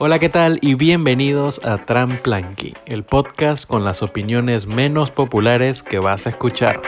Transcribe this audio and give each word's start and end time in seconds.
Hola, 0.00 0.20
¿qué 0.20 0.28
tal? 0.28 0.60
Y 0.62 0.74
bienvenidos 0.74 1.60
a 1.64 1.84
Tramplanky, 1.84 2.74
el 2.86 3.02
podcast 3.02 3.66
con 3.66 3.84
las 3.84 4.00
opiniones 4.00 4.68
menos 4.68 5.10
populares 5.10 5.82
que 5.82 5.98
vas 5.98 6.28
a 6.28 6.30
escuchar. 6.30 6.80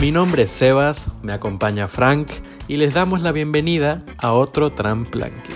Mi 0.00 0.10
nombre 0.10 0.44
es 0.44 0.50
Sebas, 0.52 1.10
me 1.20 1.34
acompaña 1.34 1.86
Frank 1.86 2.28
y 2.66 2.78
les 2.78 2.94
damos 2.94 3.20
la 3.20 3.32
bienvenida 3.32 4.02
a 4.16 4.32
otro 4.32 4.72
Tramplanky. 4.72 5.52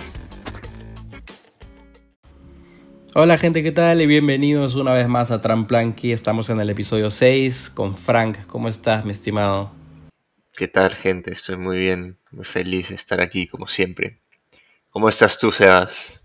Hola 3.15 3.39
gente, 3.39 3.63
¿qué 3.63 3.71
tal? 3.71 3.99
Y 3.99 4.05
bienvenidos 4.05 4.75
una 4.75 4.93
vez 4.93 5.07
más 5.07 5.31
a 5.31 5.41
Tramplanky. 5.41 6.11
Estamos 6.11 6.51
en 6.51 6.59
el 6.59 6.69
episodio 6.69 7.09
6 7.09 7.71
con 7.71 7.95
Frank. 7.97 8.45
¿Cómo 8.45 8.67
estás, 8.67 9.05
mi 9.05 9.11
estimado? 9.11 9.80
¿Qué 10.61 10.67
tal, 10.67 10.93
gente? 10.93 11.33
Estoy 11.33 11.57
muy 11.57 11.79
bien, 11.79 12.19
muy 12.29 12.45
feliz 12.45 12.89
de 12.89 12.95
estar 12.95 13.19
aquí, 13.19 13.47
como 13.47 13.65
siempre. 13.65 14.19
¿Cómo 14.91 15.09
estás 15.09 15.39
tú, 15.39 15.51
Sebas? 15.51 16.23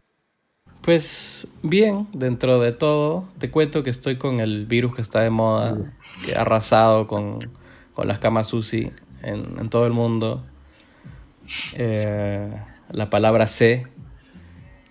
Pues 0.83 1.49
bien, 1.63 2.07
dentro 2.13 2.61
de 2.61 2.73
todo. 2.73 3.31
Te 3.39 3.51
cuento 3.51 3.83
que 3.83 3.89
estoy 3.89 4.19
con 4.19 4.41
el 4.41 4.67
virus 4.67 4.95
que 4.95 5.01
está 5.01 5.23
de 5.23 5.31
moda, 5.31 5.79
que 6.23 6.35
ha 6.35 6.43
arrasado 6.43 7.07
con, 7.07 7.39
con 7.95 8.09
las 8.09 8.19
camas 8.19 8.53
UCI 8.53 8.93
en, 9.23 9.59
en 9.59 9.71
todo 9.71 9.87
el 9.87 9.95
mundo. 9.95 10.45
Eh, 11.73 12.53
la 12.91 13.09
palabra 13.09 13.47
C. 13.47 13.87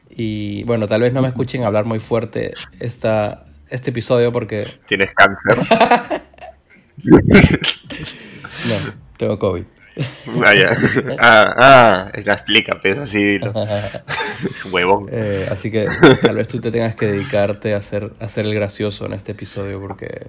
Y 0.09 0.63
bueno, 0.63 0.87
tal 0.87 1.01
vez 1.01 1.13
no 1.13 1.21
me 1.21 1.27
escuchen 1.27 1.65
hablar 1.65 1.85
muy 1.85 1.99
fuerte 1.99 2.51
esta, 2.79 3.45
este 3.69 3.91
episodio 3.91 4.31
porque... 4.31 4.65
¿Tienes 4.87 5.11
cáncer? 5.13 5.59
tengo 9.17 9.39
COVID. 9.39 9.65
Vaya. 10.37 10.75
Ah, 11.19 11.53
ah, 11.57 12.11
la 12.23 12.33
explica, 12.33 12.79
pues 12.79 12.97
así. 12.97 13.39
Huevón. 14.71 15.07
Eh, 15.11 15.47
así 15.49 15.71
que 15.71 15.87
tal 16.21 16.35
vez 16.35 16.47
tú 16.47 16.59
te 16.59 16.71
tengas 16.71 16.95
que 16.95 17.07
dedicarte 17.07 17.73
a 17.73 17.77
hacer, 17.77 18.11
a 18.19 18.25
hacer 18.25 18.45
el 18.45 18.53
gracioso 18.53 19.05
en 19.05 19.13
este 19.13 19.31
episodio 19.31 19.79
porque, 19.79 20.27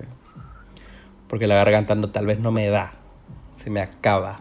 porque 1.29 1.47
la 1.47 1.57
garganta 1.57 1.95
no, 1.95 2.11
tal 2.11 2.27
vez 2.27 2.39
no 2.39 2.53
me 2.53 2.69
da, 2.69 2.91
se 3.55 3.71
me 3.71 3.81
acaba. 3.81 4.41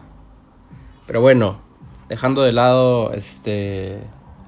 Pero 1.06 1.20
bueno, 1.20 1.60
dejando 2.08 2.42
de 2.42 2.52
lado 2.52 3.12
este, 3.12 3.98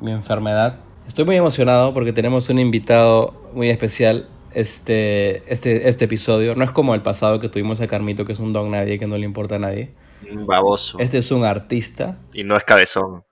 mi 0.00 0.12
enfermedad, 0.12 0.76
estoy 1.06 1.24
muy 1.24 1.36
emocionado 1.36 1.92
porque 1.94 2.12
tenemos 2.12 2.48
un 2.50 2.58
invitado 2.58 3.50
muy 3.54 3.70
especial 3.70 4.28
este, 4.52 5.42
este, 5.52 5.88
este 5.88 6.04
episodio. 6.06 6.54
No 6.54 6.64
es 6.64 6.70
como 6.70 6.94
el 6.94 7.02
pasado 7.02 7.40
que 7.40 7.48
tuvimos 7.48 7.80
a 7.80 7.86
Carmito, 7.86 8.24
que 8.24 8.32
es 8.32 8.38
un 8.38 8.52
don 8.52 8.70
nadie, 8.70 8.98
que 8.98 9.06
no 9.06 9.16
le 9.18 9.24
importa 9.24 9.56
a 9.56 9.58
nadie. 9.58 9.90
Un 10.30 10.46
baboso. 10.46 10.98
Este 10.98 11.18
es 11.18 11.30
un 11.30 11.44
artista 11.44 12.18
Y 12.32 12.44
no 12.44 12.56
es 12.56 12.64
cabezón. 12.64 13.22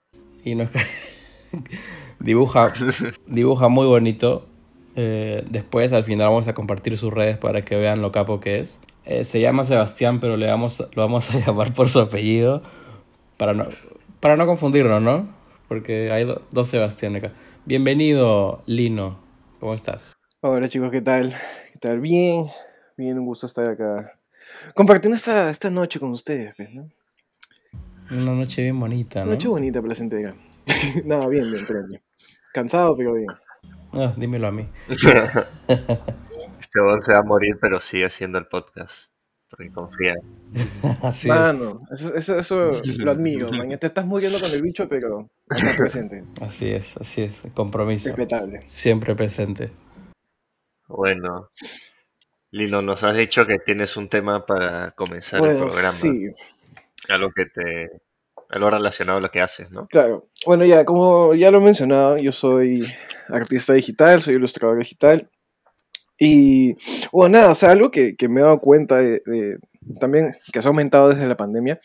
y 0.45 0.55
no 0.55 0.65
es 0.65 0.71
dibuja, 2.21 2.73
dibuja 3.27 3.69
muy 3.69 3.87
bonito. 3.87 4.47
Eh, 4.95 5.45
después, 5.51 5.93
al 5.93 6.05
final, 6.05 6.29
vamos 6.29 6.49
a 6.49 6.55
compartir 6.55 6.97
sus 6.97 7.13
redes 7.13 7.37
para 7.39 7.63
que 7.63 7.77
vean 7.77 8.01
lo 8.03 8.13
capo 8.13 8.41
que 8.41 8.61
es. 8.61 8.81
Eh, 9.05 9.25
se 9.25 9.41
llama 9.41 9.65
Sebastián, 9.65 10.21
pero 10.21 10.37
le 10.37 10.47
vamos, 10.47 10.81
lo 10.95 11.03
vamos 11.03 11.33
a 11.35 11.39
llamar 11.47 11.73
por 11.75 11.89
su 11.89 12.01
apellido 12.01 12.63
para 13.37 13.53
no, 13.55 13.67
para 14.21 14.37
no 14.37 14.47
confundirnos, 14.47 15.03
¿no? 15.03 15.29
Porque 15.69 16.11
hay 16.13 16.25
do- 16.25 16.43
dos 16.51 16.69
Sebastián 16.69 17.17
acá. 17.17 17.33
Bienvenido, 17.67 18.63
Lino. 18.67 19.19
¿Cómo 19.61 19.75
estás? 19.75 20.15
Hola 20.41 20.69
chicos, 20.69 20.91
¿qué 20.91 21.01
tal? 21.01 21.35
¿Qué 21.73 21.79
tal? 21.79 21.99
Bien, 21.99 22.45
bien, 22.95 23.19
un 23.19 23.25
gusto 23.25 23.47
estar 23.47 23.71
acá 23.71 24.19
compartiendo 24.75 25.17
esta, 25.17 25.49
esta 25.49 25.71
noche 25.71 25.99
con 25.99 26.11
ustedes, 26.11 26.55
pues, 26.55 26.71
¿no? 26.75 26.91
Una 28.11 28.33
noche 28.35 28.61
bien 28.61 28.79
bonita, 28.79 29.21
Una 29.21 29.27
¿no? 29.27 29.33
noche 29.33 29.49
bonita, 29.49 29.81
placentera. 29.81 30.35
no, 31.07 31.27
bien, 31.31 31.51
bien, 31.51 31.65
tranqui. 31.65 31.99
Cansado, 32.53 32.95
pero 32.95 33.15
bien. 33.15 33.29
Ah, 33.93 34.15
dímelo 34.17 34.49
a 34.49 34.53
mí. 34.53 34.69
Este 36.61 36.81
huevón 36.81 37.01
se 37.01 37.13
va 37.13 37.21
a 37.21 37.23
morir, 37.23 37.57
pero 37.61 37.81
sigue 37.81 38.05
haciendo 38.05 38.39
el 38.39 38.47
podcast. 38.47 39.13
Porque 39.49 39.71
confía. 39.71 40.15
Así 41.03 41.31
es. 41.31 41.35
Mano, 41.35 41.81
eso, 41.91 42.15
eso, 42.15 42.39
eso 42.39 42.71
lo 42.99 43.11
admiro, 43.11 43.49
man. 43.51 43.79
Te 43.79 43.87
estás 43.87 44.05
muriendo 44.05 44.39
con 44.39 44.51
el 44.51 44.61
bicho, 44.61 44.87
pero 44.89 45.31
estás 45.49 45.77
presente. 45.77 46.19
Es 46.19 46.43
Así 46.43 46.71
es, 46.71 46.97
así 46.99 47.23
es. 47.23 47.43
Compromiso. 47.55 48.09
Respetable. 48.09 48.61
Siempre 48.65 49.15
presente. 49.15 49.71
Bueno. 50.89 51.51
Lino, 52.51 52.81
nos 52.83 53.03
has 53.03 53.17
dicho 53.17 53.47
que 53.47 53.59
tienes 53.59 53.97
un 53.97 54.09
tema 54.09 54.47
para 54.47 54.93
comenzar 54.93 55.45
el 55.45 55.57
programa. 55.59 55.93
sí, 55.93 56.29
Algo 57.09 57.31
que 57.33 57.47
te. 57.47 57.91
Algo 58.49 58.71
relacionado 58.71 59.19
a 59.19 59.21
lo 59.21 59.29
que 59.31 59.41
haces, 59.41 59.71
¿no? 59.73 59.81
claro. 59.81 60.29
Bueno, 60.47 60.65
ya, 60.65 60.85
como 60.85 61.35
ya 61.35 61.51
lo 61.51 61.59
he 61.59 61.65
mencionado, 61.65 62.17
yo 62.17 62.31
soy 62.31 62.87
artista 63.29 63.73
digital, 63.73 64.23
soy 64.23 64.37
ilustrador 64.37 64.79
digital. 64.79 65.29
Y, 66.17 66.77
bueno, 67.11 67.39
nada, 67.41 67.51
o 67.51 67.55
sea, 67.57 67.73
algo 67.73 67.91
que, 67.91 68.15
que 68.17 68.29
me 68.29 68.41
he 68.41 68.45
dado 68.45 68.61
cuenta 68.61 68.99
de, 68.99 69.21
de- 69.27 69.59
también 70.01 70.33
que 70.53 70.63
se 70.63 70.69
ha 70.69 70.71
aumentado 70.71 71.09
desde 71.09 71.27
la 71.27 71.37
pandemia, 71.37 71.81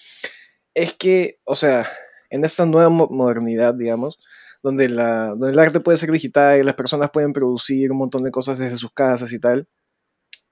es 0.75 0.93
que, 0.93 1.39
o 1.45 1.55
sea, 1.55 1.89
en 2.29 2.45
esta 2.45 2.65
nueva 2.67 2.89
mo- 2.89 3.09
modernidad, 3.09 3.73
digamos, 3.73 4.19
donde, 4.63 4.89
la, 4.89 5.29
donde 5.29 5.51
el 5.51 5.59
arte 5.59 5.79
puede 5.79 5.97
ser 5.97 6.11
digital 6.11 6.59
y 6.59 6.63
las 6.63 6.75
personas 6.75 7.09
pueden 7.11 7.33
producir 7.33 7.91
un 7.91 7.97
montón 7.97 8.23
de 8.23 8.31
cosas 8.31 8.59
desde 8.59 8.77
sus 8.77 8.93
casas 8.93 9.33
y 9.33 9.39
tal, 9.39 9.67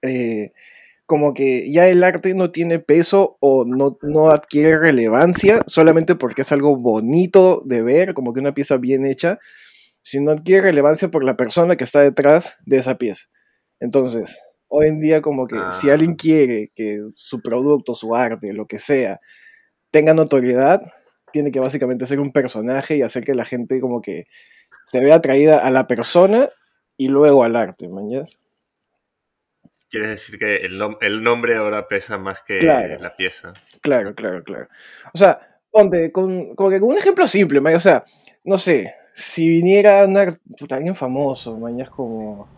eh, 0.02 0.52
como 1.06 1.34
que 1.34 1.70
ya 1.72 1.88
el 1.88 2.04
arte 2.04 2.34
no 2.34 2.50
tiene 2.52 2.78
peso 2.78 3.36
o 3.40 3.64
no, 3.64 3.98
no 4.02 4.30
adquiere 4.30 4.78
relevancia 4.78 5.60
solamente 5.66 6.14
porque 6.14 6.42
es 6.42 6.52
algo 6.52 6.76
bonito 6.76 7.62
de 7.64 7.82
ver, 7.82 8.14
como 8.14 8.32
que 8.32 8.40
una 8.40 8.54
pieza 8.54 8.76
bien 8.76 9.04
hecha, 9.04 9.38
sino 10.02 10.30
adquiere 10.30 10.62
relevancia 10.62 11.10
por 11.10 11.24
la 11.24 11.36
persona 11.36 11.76
que 11.76 11.84
está 11.84 12.00
detrás 12.00 12.56
de 12.64 12.78
esa 12.78 12.94
pieza. 12.96 13.26
Entonces, 13.80 14.38
hoy 14.68 14.86
en 14.86 15.00
día 15.00 15.20
como 15.20 15.46
que 15.46 15.56
si 15.70 15.90
Ah. 15.90 15.94
alguien 15.94 16.14
quiere 16.14 16.70
que 16.74 17.00
su 17.14 17.42
producto, 17.42 17.94
su 17.94 18.14
arte, 18.14 18.52
lo 18.52 18.66
que 18.66 18.78
sea, 18.78 19.20
tenga 19.90 20.14
notoriedad, 20.14 20.80
tiene 21.32 21.50
que 21.50 21.60
básicamente 21.60 22.06
ser 22.06 22.20
un 22.20 22.32
personaje 22.32 22.96
y 22.96 23.02
hacer 23.02 23.24
que 23.24 23.34
la 23.34 23.44
gente 23.44 23.80
como 23.80 24.00
que 24.02 24.26
se 24.82 25.00
vea 25.00 25.16
atraída 25.16 25.58
a 25.58 25.70
la 25.70 25.86
persona 25.86 26.48
y 26.96 27.08
luego 27.08 27.44
al 27.44 27.56
arte, 27.56 27.88
¿mañas? 27.88 28.40
Quieres 29.88 30.10
decir 30.10 30.38
que 30.38 30.56
el, 30.56 30.78
nom- 30.80 30.98
el 31.00 31.22
nombre 31.22 31.56
ahora 31.56 31.88
pesa 31.88 32.16
más 32.16 32.40
que 32.46 32.58
Claro. 32.58 32.98
la 33.00 33.16
pieza. 33.16 33.52
Claro, 33.80 34.14
claro, 34.14 34.44
claro. 34.44 34.68
O 35.12 35.18
sea, 35.18 35.40
ponte, 35.70 36.12
con, 36.12 36.54
como 36.54 36.70
que 36.70 36.78
con 36.78 36.90
un 36.90 36.98
ejemplo 36.98 37.26
simple, 37.26 37.60
man, 37.60 37.74
o 37.74 37.80
sea, 37.80 38.04
no 38.44 38.56
sé, 38.56 38.94
si 39.12 39.48
viniera 39.48 40.04
una, 40.04 40.26
puta, 40.58 40.76
alguien 40.76 40.94
famoso, 40.94 41.56
mañas 41.58 41.90
como... 41.90 42.48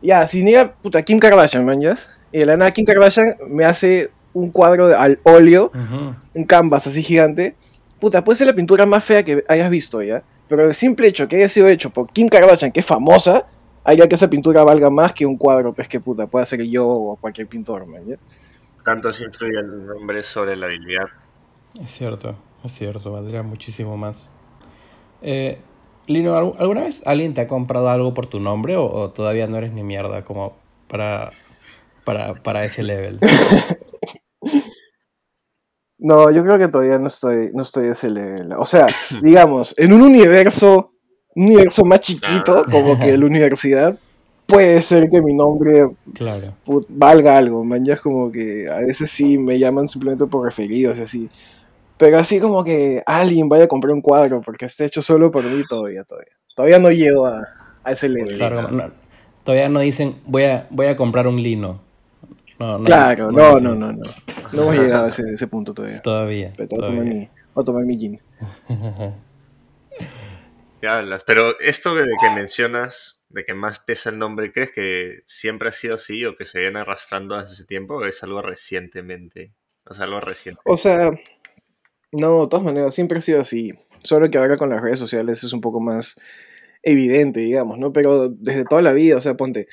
Ya, 0.00 0.26
si 0.26 0.38
viniera, 0.38 0.74
puta, 0.74 1.02
Kim 1.02 1.18
Kardashian, 1.18 1.64
mañas, 1.66 2.18
y 2.32 2.38
de 2.38 2.46
la 2.46 2.56
nada 2.56 2.70
Kim 2.70 2.86
Kardashian 2.86 3.36
me 3.48 3.66
hace 3.66 4.10
un 4.32 4.50
cuadro 4.50 4.86
al 4.98 5.20
óleo, 5.24 5.70
un 6.32 6.44
canvas 6.44 6.86
así 6.86 7.02
gigante, 7.02 7.56
puta, 8.00 8.24
puede 8.24 8.36
ser 8.36 8.46
la 8.48 8.54
pintura 8.54 8.86
más 8.86 9.04
fea 9.04 9.22
que 9.22 9.42
hayas 9.48 9.70
visto, 9.70 10.02
¿ya? 10.02 10.22
Pero 10.48 10.66
el 10.66 10.74
simple 10.74 11.06
hecho 11.08 11.28
que 11.28 11.36
haya 11.36 11.48
sido 11.48 11.68
hecho 11.68 11.90
por 11.90 12.10
Kim 12.12 12.28
Kardashian, 12.28 12.72
que 12.72 12.80
es 12.80 12.86
famosa, 12.86 13.46
haría 13.84 14.08
que 14.08 14.14
esa 14.16 14.28
pintura 14.28 14.64
valga 14.64 14.90
más 14.90 15.12
que 15.12 15.24
un 15.26 15.36
cuadro, 15.36 15.72
pues 15.72 15.86
que 15.86 16.00
puta, 16.00 16.26
pueda 16.26 16.44
ser 16.44 16.62
yo 16.64 16.88
o 16.88 17.16
cualquier 17.16 17.46
pintor, 17.46 17.86
man, 17.86 18.02
¿ya? 18.06 18.16
Tanto 18.84 19.12
se 19.12 19.24
influye 19.24 19.58
el 19.60 19.86
nombre 19.86 20.22
sobre 20.22 20.56
la 20.56 20.66
habilidad. 20.66 21.04
Es 21.80 21.90
cierto, 21.90 22.34
es 22.64 22.72
cierto, 22.72 23.12
valdría 23.12 23.42
muchísimo 23.42 23.96
más. 23.96 24.26
Eh, 25.22 25.58
Lino, 26.06 26.34
¿algu- 26.36 26.56
¿alguna 26.58 26.80
vez 26.82 27.02
alguien 27.06 27.34
te 27.34 27.42
ha 27.42 27.46
comprado 27.46 27.88
algo 27.90 28.14
por 28.14 28.26
tu 28.26 28.40
nombre 28.40 28.76
o, 28.76 28.84
o 28.84 29.10
todavía 29.10 29.46
no 29.46 29.58
eres 29.58 29.72
ni 29.72 29.82
mierda 29.84 30.24
como 30.24 30.56
para, 30.88 31.30
para, 32.04 32.34
para 32.34 32.64
ese 32.64 32.82
level? 32.82 33.20
No, 36.00 36.30
yo 36.30 36.42
creo 36.44 36.58
que 36.58 36.68
todavía 36.68 36.98
no 36.98 37.06
estoy, 37.08 37.50
no 37.52 37.62
estoy 37.62 37.86
a 37.88 37.92
ese 37.92 38.10
level. 38.10 38.52
O 38.58 38.64
sea, 38.64 38.86
digamos, 39.22 39.74
en 39.76 39.92
un 39.92 40.02
universo, 40.02 40.92
un 41.34 41.44
universo 41.46 41.84
más 41.84 42.00
chiquito, 42.00 42.64
como 42.70 42.98
que 42.98 43.16
la 43.16 43.26
universidad, 43.26 43.98
puede 44.46 44.82
ser 44.82 45.08
que 45.08 45.20
mi 45.22 45.34
nombre 45.34 45.88
Claro. 46.14 46.54
valga 46.88 47.36
algo, 47.36 47.62
man. 47.64 47.84
Ya 47.84 47.94
es 47.94 48.00
como 48.00 48.32
que 48.32 48.68
a 48.68 48.78
veces 48.78 49.10
sí 49.10 49.38
me 49.38 49.58
llaman 49.58 49.86
simplemente 49.88 50.26
por 50.26 50.44
referidos 50.44 50.98
y 50.98 51.02
así. 51.02 51.30
Pero 51.98 52.18
así 52.18 52.40
como 52.40 52.64
que 52.64 53.02
alguien 53.04 53.48
vaya 53.48 53.64
a 53.64 53.68
comprar 53.68 53.92
un 53.92 54.00
cuadro 54.00 54.40
porque 54.40 54.64
esté 54.64 54.86
hecho 54.86 55.02
solo 55.02 55.30
por 55.30 55.44
mí, 55.44 55.62
todavía, 55.68 56.02
todavía. 56.04 56.32
Todavía 56.56 56.78
no 56.78 56.90
llego 56.90 57.26
a, 57.26 57.42
a 57.84 57.92
ese 57.92 58.08
level. 58.08 58.36
Claro, 58.36 58.56
como 58.64 58.68
no- 58.68 58.90
todavía 59.44 59.68
no 59.68 59.80
dicen 59.80 60.16
voy 60.26 60.44
a, 60.44 60.66
voy 60.70 60.86
a 60.86 60.96
comprar 60.96 61.28
un 61.28 61.42
lino. 61.42 61.82
No, 62.58 62.78
no, 62.78 62.84
Claro, 62.84 63.30
no 63.30 63.60
no, 63.60 63.74
no, 63.74 63.92
no, 63.92 64.04
no. 64.52 64.64
No 64.64 64.72
hemos 64.72 64.84
llegado 64.84 65.04
a 65.04 65.08
ese, 65.08 65.22
ese 65.32 65.46
punto 65.46 65.74
todavía. 65.74 66.02
Todavía. 66.02 66.52
Pero 66.56 66.68
voy 66.70 66.82
a 66.82 66.86
tomar 66.86 67.04
mi, 67.04 67.30
voy 67.54 67.62
a 67.62 67.64
tomar 67.64 67.84
mi 67.84 67.98
gin. 67.98 68.20
Ya 70.82 70.98
hablas. 70.98 71.22
Pero 71.26 71.60
esto 71.60 71.94
de 71.94 72.06
que 72.20 72.30
mencionas, 72.30 73.20
de 73.28 73.44
que 73.44 73.52
más 73.52 73.80
pesa 73.80 74.08
el 74.08 74.18
nombre, 74.18 74.50
¿crees 74.50 74.70
que 74.72 75.20
siempre 75.26 75.68
ha 75.68 75.72
sido 75.72 75.96
así 75.96 76.24
o 76.24 76.36
que 76.36 76.46
se 76.46 76.58
viene 76.58 76.80
arrastrando 76.80 77.36
desde 77.36 77.52
ese 77.52 77.64
tiempo 77.66 77.96
o 77.96 78.06
es 78.06 78.22
algo 78.22 78.40
recientemente? 78.40 79.52
O 79.84 79.92
sea, 79.92 80.04
algo 80.04 80.20
reciente. 80.20 80.60
O 80.64 80.76
sea, 80.76 81.10
No, 82.12 82.42
de 82.42 82.48
todas 82.48 82.64
maneras, 82.64 82.94
siempre 82.94 83.18
ha 83.18 83.20
sido 83.20 83.40
así. 83.40 83.72
Solo 84.02 84.30
que 84.30 84.38
ahora 84.38 84.56
con 84.56 84.70
las 84.70 84.82
redes 84.82 84.98
sociales 84.98 85.44
es 85.44 85.52
un 85.52 85.60
poco 85.60 85.80
más 85.80 86.16
evidente, 86.82 87.40
digamos, 87.40 87.78
¿no? 87.78 87.92
Pero 87.92 88.30
desde 88.30 88.64
toda 88.64 88.82
la 88.82 88.92
vida, 88.94 89.16
o 89.16 89.20
sea, 89.20 89.34
ponte, 89.34 89.66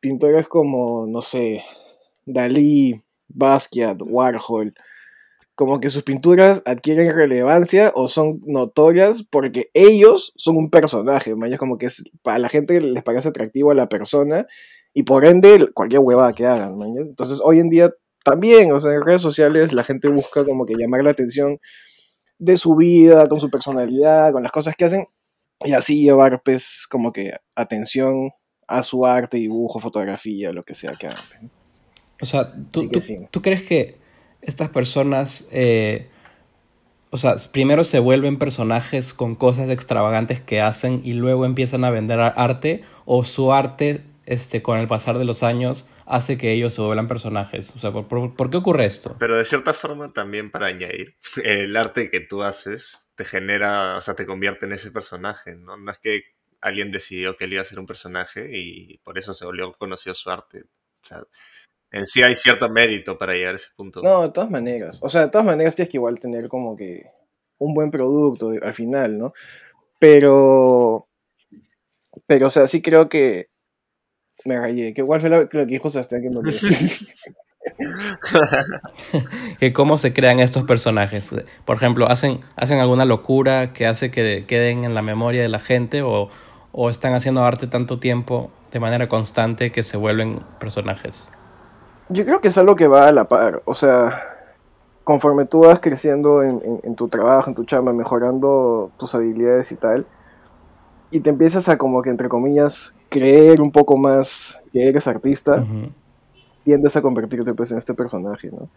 pintores 0.00 0.48
como, 0.48 1.06
no 1.06 1.22
sé, 1.22 1.64
Dalí, 2.26 3.02
Basquiat, 3.34 3.98
Warhol, 4.00 4.72
como 5.54 5.80
que 5.80 5.90
sus 5.90 6.02
pinturas 6.02 6.62
adquieren 6.64 7.14
relevancia 7.14 7.92
o 7.94 8.08
son 8.08 8.40
notorias 8.46 9.24
porque 9.28 9.70
ellos 9.74 10.32
son 10.36 10.56
un 10.56 10.70
personaje, 10.70 11.34
¿no? 11.36 11.56
como 11.58 11.78
que 11.78 11.86
es, 11.86 12.04
para 12.22 12.38
la 12.38 12.48
gente 12.48 12.80
les 12.80 13.02
parece 13.02 13.28
atractivo 13.28 13.70
a 13.70 13.74
la 13.74 13.88
persona 13.88 14.46
y 14.94 15.02
por 15.02 15.24
ende 15.24 15.70
cualquier 15.72 16.00
huevada 16.00 16.32
que 16.32 16.46
hagan. 16.46 16.80
Entonces 16.96 17.40
hoy 17.44 17.60
en 17.60 17.68
día 17.68 17.92
también, 18.24 18.72
o 18.72 18.80
sea, 18.80 18.92
en 18.92 19.04
redes 19.04 19.22
sociales 19.22 19.72
la 19.72 19.84
gente 19.84 20.08
busca 20.08 20.44
como 20.44 20.64
que 20.64 20.74
llamar 20.74 21.04
la 21.04 21.10
atención 21.10 21.58
de 22.38 22.56
su 22.56 22.74
vida, 22.74 23.28
con 23.28 23.38
su 23.38 23.50
personalidad, 23.50 24.32
con 24.32 24.42
las 24.42 24.52
cosas 24.52 24.74
que 24.74 24.84
hacen 24.84 25.06
y 25.64 25.74
así 25.74 26.02
llevar 26.02 26.42
pues 26.42 26.86
como 26.90 27.12
que 27.12 27.34
atención 27.54 28.30
a 28.66 28.82
su 28.82 29.04
arte, 29.06 29.36
dibujo, 29.36 29.80
fotografía, 29.80 30.50
lo 30.50 30.62
que 30.62 30.74
sea 30.74 30.94
que 30.98 31.08
hagan. 31.08 31.52
O 32.22 32.26
sea, 32.26 32.52
¿tú, 32.70 32.88
tú, 33.30 33.42
crees 33.42 33.62
que 33.62 33.98
estas 34.42 34.70
personas, 34.70 35.48
eh, 35.50 36.08
o 37.10 37.18
sea, 37.18 37.34
primero 37.52 37.82
se 37.82 37.98
vuelven 37.98 38.38
personajes 38.38 39.12
con 39.12 39.34
cosas 39.34 39.68
extravagantes 39.68 40.40
que 40.40 40.60
hacen 40.60 41.00
y 41.02 41.14
luego 41.14 41.44
empiezan 41.44 41.84
a 41.84 41.90
vender 41.90 42.20
arte 42.20 42.84
o 43.06 43.24
su 43.24 43.52
arte, 43.52 44.04
este, 44.24 44.62
con 44.62 44.78
el 44.78 44.86
pasar 44.86 45.18
de 45.18 45.24
los 45.24 45.42
años, 45.42 45.84
hace 46.06 46.38
que 46.38 46.52
ellos 46.52 46.74
se 46.74 46.80
vuelvan 46.80 47.08
personajes? 47.08 47.72
O 47.74 47.80
sea, 47.80 47.90
¿por, 47.90 48.50
qué 48.50 48.56
ocurre 48.56 48.86
esto? 48.86 49.16
Pero 49.18 49.36
de 49.36 49.44
cierta 49.44 49.72
forma 49.72 50.12
también 50.12 50.52
para 50.52 50.66
añadir, 50.66 51.16
el 51.42 51.76
arte 51.76 52.08
que 52.08 52.20
tú 52.20 52.44
haces 52.44 53.10
te 53.16 53.24
genera, 53.24 53.96
o 53.96 54.00
sea, 54.00 54.14
te 54.14 54.26
convierte 54.26 54.66
en 54.66 54.74
ese 54.74 54.92
personaje, 54.92 55.56
¿no? 55.56 55.76
No 55.76 55.90
es 55.90 55.98
que 55.98 56.22
alguien 56.60 56.92
decidió 56.92 57.36
que 57.36 57.46
él 57.46 57.54
iba 57.54 57.62
a 57.62 57.64
ser 57.64 57.80
un 57.80 57.86
personaje 57.86 58.48
y 58.52 58.98
por 58.98 59.18
eso 59.18 59.34
se 59.34 59.44
volvió 59.44 59.72
conocido 59.72 60.14
su 60.14 60.30
arte. 60.30 60.62
O 61.02 61.04
sea, 61.04 61.20
en 61.92 62.06
sí 62.06 62.22
hay 62.22 62.34
cierto 62.36 62.68
mérito 62.70 63.18
para 63.18 63.34
llegar 63.34 63.54
a 63.54 63.56
ese 63.56 63.68
punto. 63.76 64.00
No, 64.02 64.22
de 64.22 64.30
todas 64.30 64.50
maneras. 64.50 64.98
O 65.02 65.10
sea, 65.10 65.22
de 65.22 65.28
todas 65.28 65.46
maneras 65.46 65.76
tienes 65.76 65.90
que 65.90 65.98
igual 65.98 66.18
tener 66.18 66.48
como 66.48 66.74
que 66.74 67.04
un 67.58 67.74
buen 67.74 67.90
producto 67.90 68.50
al 68.62 68.72
final, 68.72 69.18
¿no? 69.18 69.34
Pero, 69.98 71.06
pero, 72.26 72.46
o 72.46 72.50
sea, 72.50 72.66
sí 72.66 72.80
creo 72.80 73.10
que 73.10 73.50
me 74.46 74.58
rayé. 74.58 74.94
Que 74.94 75.02
igual 75.02 75.20
fue 75.20 75.28
lo, 75.28 75.48
que 75.48 75.66
dijo 75.66 75.90
Sebastián 75.90 76.22
que 76.22 76.30
me 76.30 76.40
que 79.60 79.72
cómo 79.72 79.98
se 79.98 80.14
crean 80.14 80.40
estos 80.40 80.64
personajes. 80.64 81.30
Por 81.66 81.76
ejemplo, 81.76 82.08
¿hacen, 82.08 82.40
¿hacen 82.56 82.80
alguna 82.80 83.04
locura 83.04 83.74
que 83.74 83.86
hace 83.86 84.10
que 84.10 84.46
queden 84.46 84.84
en 84.84 84.94
la 84.94 85.02
memoria 85.02 85.42
de 85.42 85.48
la 85.48 85.60
gente 85.60 86.00
o, 86.00 86.30
o 86.72 86.90
están 86.90 87.12
haciendo 87.14 87.44
arte 87.44 87.66
tanto 87.66 87.98
tiempo 88.00 88.50
de 88.72 88.80
manera 88.80 89.08
constante 89.08 89.70
que 89.70 89.82
se 89.82 89.98
vuelven 89.98 90.40
personajes? 90.58 91.28
Yo 92.12 92.24
creo 92.24 92.40
que 92.40 92.48
es 92.48 92.58
algo 92.58 92.76
que 92.76 92.86
va 92.86 93.08
a 93.08 93.12
la 93.12 93.24
par. 93.24 93.62
O 93.64 93.74
sea, 93.74 94.32
conforme 95.04 95.44
tú 95.44 95.60
vas 95.60 95.80
creciendo 95.80 96.42
en, 96.42 96.80
en, 96.82 96.94
tu 96.94 97.08
trabajo, 97.08 97.50
en 97.50 97.54
tu 97.54 97.64
chamba, 97.64 97.92
mejorando 97.92 98.90
tus 98.98 99.14
habilidades 99.14 99.72
y 99.72 99.76
tal, 99.76 100.06
y 101.10 101.20
te 101.20 101.30
empiezas 101.30 101.68
a 101.68 101.76
como 101.76 102.02
que, 102.02 102.10
entre 102.10 102.28
comillas, 102.28 102.94
creer 103.08 103.60
un 103.60 103.70
poco 103.70 103.96
más 103.96 104.60
que 104.72 104.88
eres 104.88 105.06
artista, 105.06 105.64
tiendes 106.64 106.96
a 106.96 107.02
convertirte 107.02 107.52
pues 107.52 107.70
en 107.70 107.78
este 107.78 107.92
personaje, 107.94 108.50
¿no? 108.50 108.68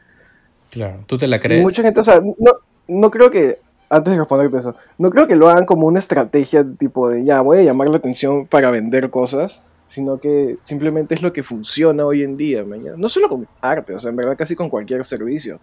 Claro, 0.69 0.99
¿tú 1.05 1.17
te 1.17 1.27
la 1.27 1.39
crees? 1.39 1.63
mucha 1.63 1.81
gente, 1.81 1.99
o 2.01 2.03
sea, 2.03 2.19
no, 2.19 2.53
no 2.87 3.11
creo 3.11 3.31
que, 3.31 3.59
antes 3.89 4.11
de 4.11 4.19
responderte 4.19 4.57
eso, 4.57 4.75
no 4.97 5.09
creo 5.11 5.27
que 5.27 5.37
lo 5.37 5.47
hagan 5.47 5.65
como 5.65 5.87
una 5.87 5.99
estrategia 5.99 6.65
tipo 6.77 7.09
de, 7.09 7.23
ya, 7.23 7.39
voy 7.39 7.59
a 7.59 7.63
llamar 7.63 7.87
la 7.87 7.97
atención 7.97 8.45
para 8.47 8.69
vender 8.69 9.09
cosas, 9.09 9.61
sino 9.85 10.19
que 10.19 10.57
simplemente 10.61 11.15
es 11.15 11.21
lo 11.21 11.33
que 11.33 11.43
funciona 11.43 12.05
hoy 12.05 12.23
en 12.23 12.37
día, 12.37 12.63
mañana. 12.63 12.95
No 12.97 13.07
solo 13.07 13.29
con 13.29 13.47
arte, 13.61 13.93
o 13.93 13.99
sea, 13.99 14.09
en 14.09 14.15
verdad 14.15 14.35
casi 14.37 14.55
con 14.55 14.69
cualquier 14.69 15.03
servicio. 15.05 15.59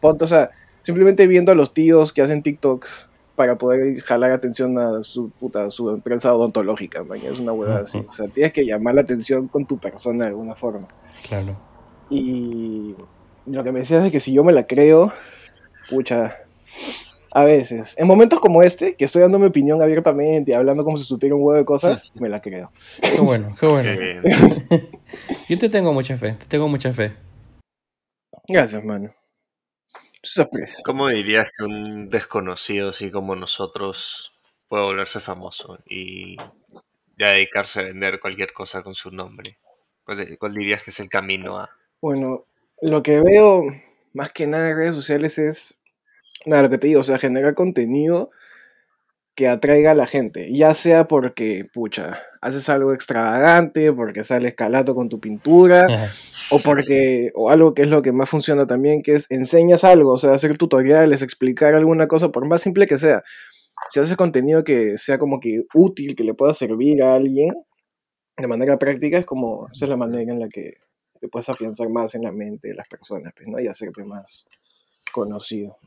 Ponto, 0.00 0.24
o 0.24 0.28
sea, 0.28 0.50
simplemente 0.80 1.26
viendo 1.26 1.52
a 1.52 1.54
los 1.54 1.74
tíos 1.74 2.12
que 2.12 2.22
hacen 2.22 2.42
TikToks 2.42 3.10
para 3.36 3.56
poder 3.56 4.00
jalar 4.02 4.32
atención 4.32 4.78
a 4.78 5.02
su 5.02 5.30
puta, 5.30 5.70
su 5.70 5.90
empresa 5.90 6.34
odontológica, 6.34 7.02
mañana 7.02 7.30
es 7.30 7.40
una 7.40 7.52
huevada 7.52 7.80
así. 7.80 8.04
O 8.08 8.12
sea, 8.12 8.28
tienes 8.28 8.52
que 8.52 8.64
llamar 8.64 8.94
la 8.94 9.00
atención 9.02 9.48
con 9.48 9.66
tu 9.66 9.78
persona 9.78 10.24
de 10.24 10.30
alguna 10.30 10.54
forma. 10.54 10.88
Claro. 11.26 11.58
Y 12.10 12.94
lo 13.46 13.64
que 13.64 13.72
me 13.72 13.80
decías 13.80 14.04
es 14.04 14.12
que 14.12 14.20
si 14.20 14.32
yo 14.32 14.44
me 14.44 14.52
la 14.52 14.66
creo, 14.66 15.12
pucha, 15.88 16.36
a 17.34 17.44
veces. 17.44 17.98
En 17.98 18.06
momentos 18.06 18.40
como 18.40 18.62
este, 18.62 18.94
que 18.94 19.06
estoy 19.06 19.22
dando 19.22 19.38
mi 19.38 19.46
opinión 19.46 19.80
abiertamente 19.80 20.52
y 20.52 20.54
hablando 20.54 20.84
como 20.84 20.98
si 20.98 21.04
supiera 21.04 21.34
un 21.34 21.42
huevo 21.42 21.58
de 21.58 21.64
cosas, 21.64 22.12
me 22.16 22.28
la 22.28 22.40
creo. 22.40 22.72
Qué 23.00 23.20
bueno, 23.20 23.48
qué 23.58 23.66
bueno. 23.66 23.90
Yo 25.48 25.58
te 25.58 25.68
tengo 25.68 25.92
mucha 25.92 26.18
fe, 26.18 26.32
te 26.32 26.46
tengo 26.46 26.68
mucha 26.68 26.92
fe. 26.92 27.14
Gracias, 28.48 28.84
mano. 28.84 29.14
¿Cómo 30.84 31.08
dirías 31.08 31.50
que 31.56 31.64
un 31.64 32.08
desconocido 32.08 32.90
así 32.90 33.10
como 33.10 33.34
nosotros 33.34 34.32
puede 34.68 34.84
volverse 34.84 35.18
famoso 35.18 35.78
y 35.84 36.36
ya 37.18 37.30
dedicarse 37.30 37.80
a 37.80 37.84
vender 37.84 38.20
cualquier 38.20 38.52
cosa 38.52 38.82
con 38.82 38.94
su 38.94 39.10
nombre? 39.10 39.58
¿Cuál, 40.04 40.36
cuál 40.38 40.54
dirías 40.54 40.82
que 40.82 40.90
es 40.90 41.00
el 41.00 41.08
camino 41.08 41.56
a...? 41.58 41.70
Bueno, 42.00 42.46
lo 42.80 43.02
que 43.02 43.20
veo 43.20 43.64
más 44.12 44.32
que 44.32 44.46
nada 44.46 44.68
en 44.68 44.76
redes 44.76 44.94
sociales 44.94 45.38
es 45.38 45.81
nada, 46.46 46.62
lo 46.62 46.70
que 46.70 46.78
te 46.78 46.88
digo, 46.88 47.00
o 47.00 47.04
sea, 47.04 47.18
generar 47.18 47.54
contenido 47.54 48.30
que 49.34 49.48
atraiga 49.48 49.92
a 49.92 49.94
la 49.94 50.06
gente, 50.06 50.52
ya 50.52 50.74
sea 50.74 51.08
porque, 51.08 51.64
pucha, 51.72 52.18
haces 52.42 52.68
algo 52.68 52.92
extravagante, 52.92 53.90
porque 53.92 54.24
sales 54.24 54.54
calato 54.54 54.94
con 54.94 55.08
tu 55.08 55.20
pintura, 55.20 55.86
o 56.50 56.58
porque, 56.58 57.30
o 57.34 57.48
algo 57.48 57.72
que 57.72 57.82
es 57.82 57.88
lo 57.88 58.02
que 58.02 58.12
más 58.12 58.28
funciona 58.28 58.66
también, 58.66 59.02
que 59.02 59.14
es 59.14 59.26
enseñas 59.30 59.84
algo, 59.84 60.12
o 60.12 60.18
sea, 60.18 60.32
hacer 60.32 60.58
tutoriales, 60.58 61.22
explicar 61.22 61.74
alguna 61.74 62.08
cosa, 62.08 62.28
por 62.28 62.46
más 62.46 62.60
simple 62.60 62.86
que 62.86 62.98
sea. 62.98 63.22
Si 63.90 64.00
haces 64.00 64.16
contenido 64.16 64.64
que 64.64 64.98
sea 64.98 65.18
como 65.18 65.40
que 65.40 65.64
útil, 65.74 66.14
que 66.14 66.24
le 66.24 66.34
pueda 66.34 66.52
servir 66.52 67.02
a 67.02 67.14
alguien 67.14 67.54
de 68.36 68.46
manera 68.46 68.78
práctica, 68.78 69.18
es 69.18 69.24
como, 69.24 69.68
esa 69.72 69.86
es 69.86 69.88
la 69.88 69.96
manera 69.96 70.30
en 70.30 70.40
la 70.40 70.48
que 70.48 70.74
te 71.20 71.28
puedes 71.28 71.48
afianzar 71.48 71.88
más 71.88 72.14
en 72.14 72.22
la 72.22 72.32
mente 72.32 72.68
de 72.68 72.74
las 72.74 72.88
personas, 72.88 73.32
pues, 73.34 73.48
¿no? 73.48 73.60
Y 73.60 73.66
hacerte 73.66 74.04
más 74.04 74.46
conocido. 75.12 75.78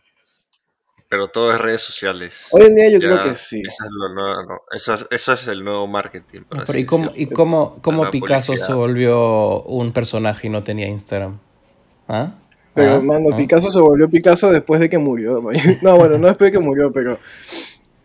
Pero 1.15 1.29
todo 1.29 1.53
es 1.53 1.61
redes 1.61 1.79
sociales. 1.79 2.47
Hoy 2.51 2.63
en 2.63 2.75
día 2.75 2.89
yo 2.89 2.99
creo 2.99 3.23
que 3.23 3.33
sí. 3.33 3.63
Eso 5.09 5.33
es, 5.33 5.47
el 5.47 5.63
nuevo 5.63 5.87
marketing. 5.87 6.41
¿Y 6.73 6.85
cómo, 6.85 7.11
y 7.15 7.27
cómo, 7.27 7.77
cómo 7.81 8.09
Picasso 8.09 8.57
se 8.57 8.73
volvió 8.73 9.63
un 9.63 9.93
personaje 9.93 10.47
y 10.47 10.49
no 10.49 10.61
tenía 10.65 10.89
Instagram? 10.89 11.39
¿Ah? 12.09 12.33
Pero, 12.73 12.95
¿Ah? 12.97 13.01
mano, 13.01 13.29
¿Ah? 13.31 13.37
Picasso 13.37 13.71
se 13.71 13.79
volvió 13.79 14.09
Picasso 14.09 14.51
después 14.51 14.81
de 14.81 14.89
que 14.89 14.97
murió. 14.97 15.41
No, 15.81 15.95
bueno, 15.95 16.17
no 16.17 16.27
después 16.27 16.51
de 16.51 16.57
que 16.57 16.61
murió, 16.61 16.91
pero. 16.91 17.17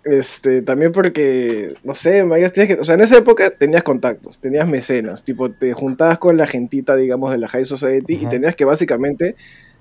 Este, 0.04 0.62
también 0.62 0.92
porque, 0.92 1.74
no 1.82 1.96
sé, 1.96 2.24
que, 2.54 2.78
o 2.80 2.84
sea, 2.84 2.94
en 2.94 3.00
esa 3.00 3.16
época 3.16 3.50
tenías 3.50 3.82
contactos, 3.82 4.40
tenías 4.40 4.68
mecenas, 4.68 5.24
tipo, 5.24 5.50
te 5.50 5.72
juntabas 5.72 6.20
con 6.20 6.36
la 6.36 6.46
gentita, 6.46 6.94
digamos, 6.94 7.32
de 7.32 7.38
la 7.38 7.48
High 7.48 7.64
Society 7.64 8.20
y 8.22 8.26
tenías 8.26 8.54
que 8.54 8.64
básicamente 8.64 9.34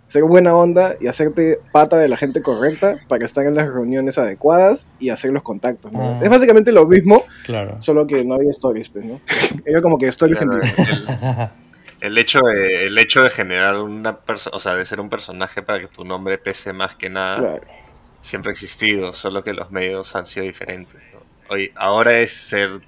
ser 0.10 0.24
buena 0.24 0.56
onda 0.56 0.96
y 1.00 1.06
hacerte 1.06 1.60
pata 1.72 1.96
de 1.98 2.08
la 2.08 2.18
gente 2.18 2.42
correcta 2.42 2.98
para 3.08 3.24
estar 3.24 3.46
en 3.46 3.54
las 3.54 3.72
reuniones 3.72 4.18
adecuadas 4.18 4.92
y 4.98 5.10
hacer 5.10 5.32
los 5.32 5.44
contactos. 5.44 5.92
Ah. 5.94 6.20
Es 6.24 6.28
básicamente 6.32 6.72
lo 6.72 6.88
mismo, 6.88 7.26
claro. 7.46 7.80
solo 7.80 8.08
que 8.08 8.26
no 8.26 8.34
había 8.34 8.50
stories, 8.50 8.90
pues, 8.90 9.06
¿no? 9.06 9.22
Era 9.66 9.84
como 9.84 10.00
que 10.00 10.08
stories 10.08 10.42
en 10.42 10.50
vivo. 10.50 10.62
El, 12.02 12.18
hecho 12.18 12.40
de, 12.40 12.88
el 12.88 12.98
hecho 12.98 13.22
de 13.22 13.30
generar 13.30 13.76
una 13.76 14.22
persona, 14.22 14.56
o 14.56 14.60
sea, 14.60 14.74
de 14.74 14.84
ser 14.88 15.00
un 15.00 15.12
personaje 15.12 15.62
para 15.62 15.80
que 15.80 15.88
tu 15.88 16.04
nombre 16.04 16.40
pese 16.40 16.74
más 16.74 16.96
que 16.96 17.12
nada, 17.12 17.60
siempre 18.20 18.50
ha 18.50 18.54
existido, 18.54 19.14
solo 19.14 19.44
que 19.44 19.54
los 19.54 19.70
medios 19.70 20.16
han 20.16 20.26
sido 20.26 20.44
diferentes. 20.44 21.04
Hoy, 21.50 21.72
ahora 21.76 22.20
es 22.20 22.32
ser 22.32 22.82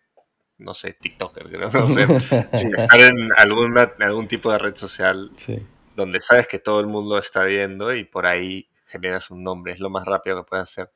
no 0.58 0.74
sé, 0.74 0.94
TikToker, 0.94 1.50
creo, 1.50 1.70
no 1.72 1.88
sé, 1.90 2.02
estar 2.52 3.00
en 3.00 3.30
alguna, 3.38 3.92
en 3.96 4.04
algún 4.04 4.28
tipo 4.28 4.52
de 4.52 4.58
red 4.58 4.76
social 4.76 5.30
sí 5.36 5.60
donde 5.96 6.22
sabes 6.22 6.48
que 6.48 6.60
todo 6.60 6.80
el 6.80 6.88
mundo 6.88 7.18
está 7.18 7.44
viendo 7.44 7.94
y 7.94 8.06
por 8.06 8.26
ahí 8.26 8.70
generas 8.86 9.32
un 9.32 9.44
nombre, 9.44 9.74
es 9.74 9.80
lo 9.80 9.90
más 9.90 10.06
rápido 10.06 10.38
que 10.38 10.50
puedes 10.50 10.64
hacer. 10.64 10.92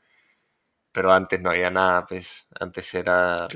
Pero 0.92 1.12
antes 1.12 1.42
no 1.42 1.50
había 1.50 1.72
nada, 1.72 2.06
pues 2.06 2.48
antes 2.60 2.94
era 2.94 3.48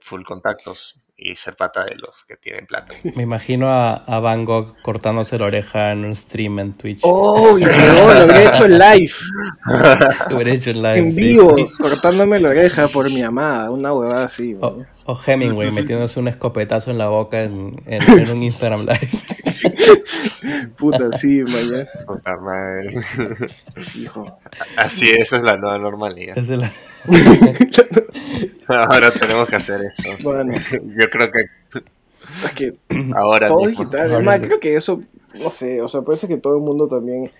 full 0.00 0.22
contactos 0.22 0.96
y 1.22 1.36
ser 1.36 1.54
pata 1.54 1.84
de 1.84 1.96
los 1.96 2.24
que 2.26 2.36
tienen 2.36 2.66
plata. 2.66 2.94
Me 3.14 3.22
imagino 3.22 3.68
a, 3.68 3.94
a 3.94 4.20
Van 4.20 4.44
Gogh 4.44 4.74
cortándose 4.80 5.38
la 5.38 5.46
oreja 5.46 5.92
en 5.92 6.04
un 6.06 6.16
stream 6.16 6.58
en 6.58 6.72
Twitch. 6.72 7.00
¡Oh, 7.02 7.58
no, 7.58 8.14
lo 8.14 8.20
habría 8.20 8.48
hecho 8.48 8.64
en 8.64 8.78
live! 8.78 9.12
lo 10.30 10.36
habría 10.36 10.54
hecho 10.54 10.70
en 10.70 10.82
live, 10.82 10.98
En 10.98 11.14
vivo, 11.14 11.56
cortándome 11.78 12.40
la 12.40 12.48
oreja 12.48 12.88
por 12.88 13.10
mi 13.10 13.22
amada, 13.22 13.70
una 13.70 13.92
huevada 13.92 14.24
así. 14.24 14.56
O, 14.60 14.82
o, 15.04 15.20
Hemingway 15.26 15.70
metiéndose 15.70 16.18
un 16.18 16.28
escopetazo 16.28 16.90
en 16.90 16.98
la 16.98 17.08
boca 17.08 17.42
en, 17.42 17.82
en, 17.86 18.02
en 18.02 18.30
un 18.30 18.42
Instagram 18.42 18.86
live. 18.86 19.10
Puta, 20.78 21.12
sí, 21.12 21.42
mañana. 21.42 21.88
Puta 22.06 22.36
madre. 22.36 23.00
Hijo. 23.94 24.38
Así, 24.76 25.10
esa 25.10 25.36
es 25.38 25.42
la 25.42 25.56
nueva 25.56 25.78
normalidad. 25.78 26.36
Esa 26.38 26.52
es 26.54 26.58
la- 26.58 26.72
Ahora 28.86 29.10
tenemos 29.10 29.48
que 29.48 29.56
hacer 29.56 29.80
eso. 29.80 30.02
Bueno, 30.22 30.54
Yo 30.96 31.10
creo 31.10 31.30
que 31.30 31.40
es 32.44 32.52
que 32.52 32.74
ahora 33.16 33.48
todo 33.48 33.64
mismo. 33.66 33.70
digital. 33.84 34.00
Ahora 34.02 34.14
Además, 34.16 34.40
creo 34.40 34.60
que 34.60 34.76
eso, 34.76 35.02
no 35.34 35.50
sé, 35.50 35.80
o 35.82 35.88
sea, 35.88 36.02
parece 36.02 36.28
que 36.28 36.36
todo 36.36 36.56
el 36.56 36.62
mundo 36.62 36.86
también 36.88 37.30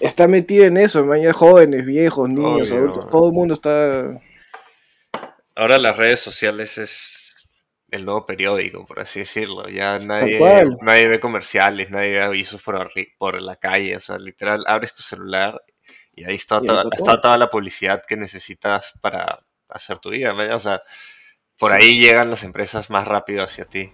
está 0.00 0.26
metido 0.26 0.64
en 0.64 0.76
eso, 0.76 1.04
man, 1.04 1.20
ya 1.22 1.32
jóvenes, 1.32 1.84
viejos, 1.86 2.28
niños, 2.28 2.70
Obvio. 2.70 2.82
adultos, 2.82 3.10
todo 3.10 3.26
el 3.28 3.32
mundo 3.32 3.54
está... 3.54 4.20
Ahora 5.56 5.78
las 5.78 5.96
redes 5.96 6.18
sociales 6.20 6.76
es 6.78 7.23
el 7.94 8.04
nuevo 8.04 8.26
periódico, 8.26 8.84
por 8.86 9.00
así 9.00 9.20
decirlo. 9.20 9.68
Ya 9.68 9.98
nadie, 9.98 10.40
nadie 10.82 11.08
ve 11.08 11.20
comerciales, 11.20 11.90
nadie 11.90 12.10
ve 12.10 12.22
avisos 12.22 12.60
por, 12.62 12.90
por 13.18 13.40
la 13.40 13.56
calle. 13.56 13.96
O 13.96 14.00
sea, 14.00 14.18
literal, 14.18 14.64
abres 14.66 14.94
tu 14.94 15.02
celular 15.02 15.62
y 16.14 16.24
ahí 16.24 16.34
está, 16.36 16.60
Y 16.62 16.66
toda, 16.66 16.84
está 16.92 17.20
toda 17.20 17.36
la 17.36 17.50
publicidad 17.50 18.02
que 18.06 18.16
necesitas 18.16 18.92
para 19.00 19.40
hacer 19.68 19.98
tu 19.98 20.10
vida. 20.10 20.32
O 20.54 20.58
sea, 20.58 20.82
por 21.58 21.70
Sí. 21.70 21.76
ahí 21.80 22.00
llegan 22.00 22.30
las 22.30 22.42
empresas 22.42 22.90
más 22.90 23.06
rápido 23.06 23.42
hacia 23.44 23.64
ti. 23.64 23.92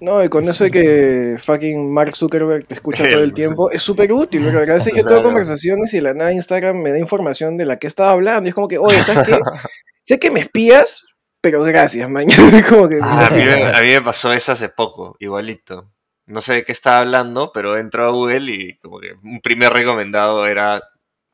No, 0.00 0.22
y 0.22 0.28
con 0.28 0.44
eso 0.44 0.64
de 0.64 0.70
que 0.70 1.36
fucking 1.38 1.90
Mark 1.90 2.16
Zuckerberg 2.16 2.66
te 2.66 2.74
escucha 2.74 3.08
todo 3.10 3.22
el 3.22 3.32
tiempo, 3.34 3.70
es 3.70 3.80
súper 3.80 4.12
útil, 4.12 4.42
porque 4.52 4.70
a 4.70 4.74
veces 4.74 4.92
yo 4.94 5.04
tengo 5.04 5.22
conversaciones 5.22 5.94
y 5.94 6.00
la 6.00 6.12
nada 6.12 6.32
Instagram 6.32 6.76
me 6.82 6.90
da 6.90 6.98
información 6.98 7.56
de 7.56 7.64
la 7.64 7.78
que 7.78 7.86
estaba 7.86 8.10
hablando, 8.10 8.46
y 8.46 8.50
es 8.50 8.54
como 8.54 8.68
que, 8.68 8.76
oye, 8.76 9.02
¿sabes 9.02 9.26
qué? 9.26 9.38
sé 10.02 10.18
que 10.18 10.30
me 10.30 10.40
espías, 10.40 11.04
pero 11.44 11.62
gracias, 11.62 12.08
man. 12.08 12.24
Como 12.70 12.88
que... 12.88 12.98
Ah, 13.02 13.28
a, 13.30 13.36
mí 13.36 13.44
me, 13.44 13.64
a 13.66 13.80
mí 13.82 13.88
me 13.88 14.00
pasó 14.00 14.32
eso 14.32 14.52
hace 14.52 14.70
poco, 14.70 15.14
igualito. 15.20 15.92
No 16.24 16.40
sé 16.40 16.54
de 16.54 16.64
qué 16.64 16.72
estaba 16.72 16.98
hablando, 17.00 17.52
pero 17.52 17.76
entro 17.76 18.06
a 18.06 18.08
Google 18.08 18.50
y 18.50 18.78
como 18.78 18.98
que 18.98 19.12
un 19.22 19.42
primer 19.42 19.70
recomendado 19.74 20.46
era 20.46 20.82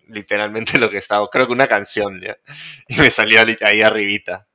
literalmente 0.09 0.79
lo 0.81 0.91
que 0.91 0.99
estaba, 0.99 1.29
creo 1.31 1.47
que 1.47 1.53
una 1.53 1.69
canción 1.69 2.21
ya. 2.21 2.37
Y 2.89 2.97
me 2.99 3.09
salía 3.09 3.45
li- 3.45 3.57
ahí 3.63 3.83
arribita. 3.83 4.49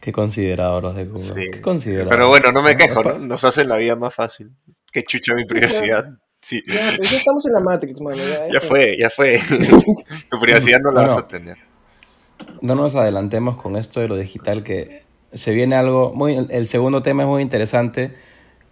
Qué 0.00 0.12
considerados 0.12 0.82
los 0.82 0.94
de 0.96 1.04
Google. 1.04 1.24
Sí. 1.34 1.50
Qué 1.52 1.60
considerados. 1.60 2.08
Pero 2.08 2.28
bueno, 2.28 2.52
no 2.52 2.62
me 2.62 2.74
quejo, 2.74 3.02
¿no? 3.02 3.18
Nos 3.18 3.44
hacen 3.44 3.68
la 3.68 3.76
vida 3.76 3.96
más 3.96 4.14
fácil. 4.14 4.50
Qué 4.90 5.02
chucha 5.04 5.34
mi 5.34 5.44
privacidad. 5.44 6.06
Sí, 6.40 6.62
Ya, 6.66 6.94
pues 6.96 7.10
ya 7.10 7.18
estamos 7.18 7.44
en 7.46 7.52
la 7.52 7.60
Matrix, 7.60 8.00
mano. 8.00 8.16
Ya, 8.16 8.48
ya 8.54 8.60
fue, 8.60 8.96
ya 8.98 9.10
fue. 9.10 9.40
tu 10.30 10.40
privacidad 10.40 10.80
no 10.80 10.90
la 10.90 11.02
vas 11.02 11.18
a 11.18 11.28
tener. 11.28 11.58
No 12.60 12.74
nos 12.74 12.94
adelantemos 12.94 13.56
con 13.56 13.76
esto 13.76 14.00
de 14.00 14.08
lo 14.08 14.16
digital, 14.16 14.62
que 14.62 15.02
se 15.32 15.52
viene 15.52 15.76
algo 15.76 16.12
muy... 16.14 16.46
El 16.50 16.66
segundo 16.66 17.02
tema 17.02 17.24
es 17.24 17.28
muy 17.28 17.42
interesante. 17.42 18.14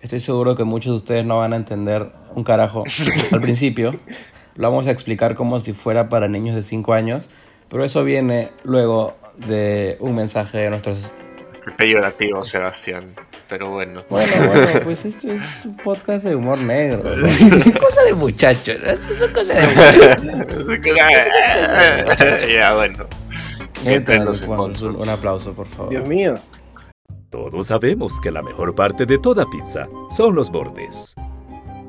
Estoy 0.01 0.21
seguro 0.21 0.57
que 0.57 0.65
muchos 0.65 0.93
de 0.93 0.97
ustedes 0.97 1.25
no 1.25 1.39
van 1.39 1.53
a 1.53 1.57
entender 1.57 2.07
un 2.35 2.45
carajo 2.45 2.85
al 3.33 3.41
principio. 3.41 3.91
Lo 4.55 4.71
vamos 4.71 4.87
a 4.87 4.91
explicar 4.91 5.35
como 5.35 5.61
si 5.61 5.73
fuera 5.73 6.09
para 6.09 6.29
niños 6.29 6.55
de 6.55 6.63
5 6.63 6.93
años, 6.93 7.31
pero 7.69 7.85
eso 7.85 8.05
viene 8.05 8.51
luego 8.65 9.15
de 9.37 9.97
un 10.01 10.15
mensaje 10.15 10.59
de 10.59 10.71
nuestros... 10.71 11.13
Qué 11.65 11.71
peyorativo, 11.73 12.45
Sebastián. 12.45 13.15
Pero 13.49 13.71
bueno. 13.71 14.05
Bueno, 14.09 14.33
bueno, 14.49 14.69
pues 14.85 15.05
esto 15.05 15.31
es 15.31 15.65
un 15.65 15.77
podcast 15.77 16.25
de 16.25 16.35
humor 16.35 16.59
negro. 16.59 17.15
Es 17.27 17.79
cosa 17.79 18.03
de 18.05 18.15
muchachos, 18.15 18.79
¿no? 18.83 18.91
Eso 18.91 19.13
es 19.13 19.23
cosa 19.31 19.55
de 19.55 19.67
muchachos. 19.67 20.17
ya, 22.51 22.75
bueno. 22.75 23.07
Entren 23.85 24.25
los 24.25 24.39
sponsors. 24.39 24.97
un 24.97 25.09
aplauso, 25.09 25.53
por 25.53 25.67
favor. 25.69 25.91
Dios 25.91 26.07
mío. 26.07 26.37
Todos 27.31 27.69
sabemos 27.69 28.21
que 28.21 28.31
la 28.31 28.43
mejor 28.43 28.75
parte 28.75 29.07
de 29.07 29.19
toda 29.19 29.47
pizza 29.47 29.89
son 30.11 30.35
los 30.35 30.51
bordes. 30.51 31.15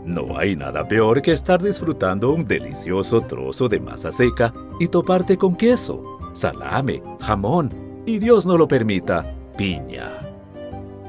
No 0.05 0.37
hay 0.37 0.55
nada 0.55 0.87
peor 0.87 1.21
que 1.21 1.31
estar 1.31 1.61
disfrutando 1.61 2.31
un 2.31 2.45
delicioso 2.45 3.21
trozo 3.21 3.69
de 3.69 3.79
masa 3.79 4.11
seca 4.11 4.53
y 4.79 4.87
toparte 4.87 5.37
con 5.37 5.55
queso, 5.55 6.19
salame, 6.33 7.01
jamón 7.21 7.69
y 8.05 8.19
Dios 8.19 8.45
no 8.45 8.57
lo 8.57 8.67
permita, 8.67 9.35
piña. 9.57 10.11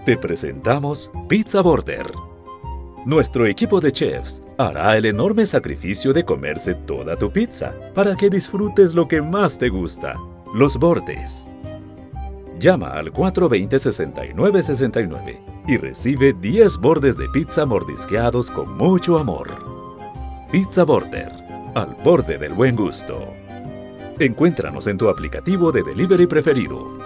Te 0.05 0.17
presentamos 0.17 1.11
Pizza 1.29 1.61
Border. 1.61 2.07
Nuestro 3.05 3.47
equipo 3.47 3.81
de 3.81 3.93
chefs 3.93 4.43
hará 4.59 4.97
el 4.97 5.07
enorme 5.07 5.47
sacrificio 5.47 6.13
de 6.13 6.25
comerse 6.25 6.75
toda 6.75 7.17
tu 7.17 7.31
pizza 7.31 7.75
para 7.95 8.17
que 8.17 8.31
disfrutes 8.31 8.95
lo 8.95 9.09
que 9.09 9.21
más 9.21 9.59
te 9.59 9.69
gusta, 9.69 10.17
los 10.55 10.79
bordes. 10.79 11.51
Llama 12.61 12.93
al 12.93 13.13
420-6969 13.13 15.41
y 15.67 15.77
recibe 15.77 16.33
10 16.33 16.79
bordes 16.79 17.19
de 17.19 17.29
pizza 17.29 17.67
mordisqueados 17.67 18.53
con 18.53 18.77
mucho 18.77 19.19
amor. 19.19 19.49
Pizza 20.53 20.85
Border, 20.85 21.33
al 21.75 21.97
borde 22.05 22.39
del 22.39 22.53
buen 22.53 22.77
gusto. 22.77 23.27
Encuéntranos 24.21 24.87
en 24.87 24.97
tu 24.97 25.09
aplicativo 25.09 25.73
de 25.73 25.83
delivery 25.83 26.29
preferido. 26.29 27.01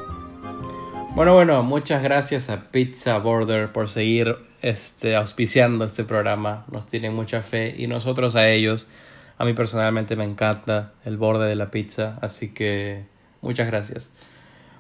Bueno, 1.15 1.33
bueno, 1.33 1.63
muchas 1.63 2.03
gracias 2.03 2.51
a 2.51 2.71
Pizza 2.71 3.17
Border 3.17 3.73
por 3.73 3.89
seguir 3.89 4.37
este, 4.61 5.17
auspiciando 5.17 5.87
este 5.87 6.05
programa. 6.05 6.67
Nos 6.71 6.87
tienen 6.87 7.15
mucha 7.15 7.41
fe 7.41 7.75
y 7.79 7.87
nosotros 7.87 8.37
a 8.37 8.51
ellos. 8.51 8.91
A 9.39 9.47
mí 9.47 9.55
personalmente 9.55 10.17
me 10.17 10.25
encanta 10.25 10.93
el 11.07 11.17
borde 11.17 11.49
de 11.49 11.57
la 11.57 11.71
pizza, 11.71 12.19
así 12.21 12.53
que 12.53 13.17
muchas 13.41 13.67
gracias. 13.67 14.11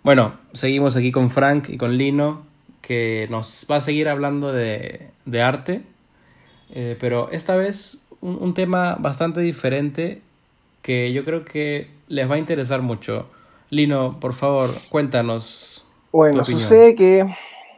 Bueno, 0.03 0.38
seguimos 0.53 0.97
aquí 0.97 1.12
con 1.12 1.31
Frank 1.31 1.69
y 1.69 1.77
con 1.77 1.97
Lino, 1.97 2.47
que 2.81 3.27
nos 3.31 3.67
va 3.71 3.77
a 3.77 3.81
seguir 3.81 4.09
hablando 4.09 4.53
de, 4.53 5.11
de 5.25 5.43
arte, 5.43 5.83
eh, 6.71 6.97
pero 7.00 7.31
esta 7.31 7.57
vez 7.57 7.99
un, 8.21 8.37
un 8.41 8.55
tema 8.55 8.97
bastante 8.97 9.41
diferente 9.41 10.23
que 10.83 11.12
yo 11.12 11.25
creo 11.25 11.45
que 11.45 11.91
les 12.07 12.31
va 12.31 12.37
a 12.37 12.38
interesar 12.38 12.83
mucho. 12.83 13.29
Lino, 13.71 14.19
por 14.21 14.33
favor, 14.33 14.71
cuéntanos. 14.88 15.85
Bueno, 16.12 16.38
Tu 16.38 16.53
sucede 16.53 16.95
que, 16.95 17.27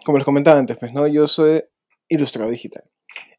como 0.04 0.18
les 0.18 0.24
comentaba 0.24 0.58
antes, 0.58 0.76
pues, 0.78 0.92
¿no? 0.92 1.06
Yo 1.06 1.26
soy 1.26 1.62
ilustrador 2.08 2.50
digital. 2.52 2.84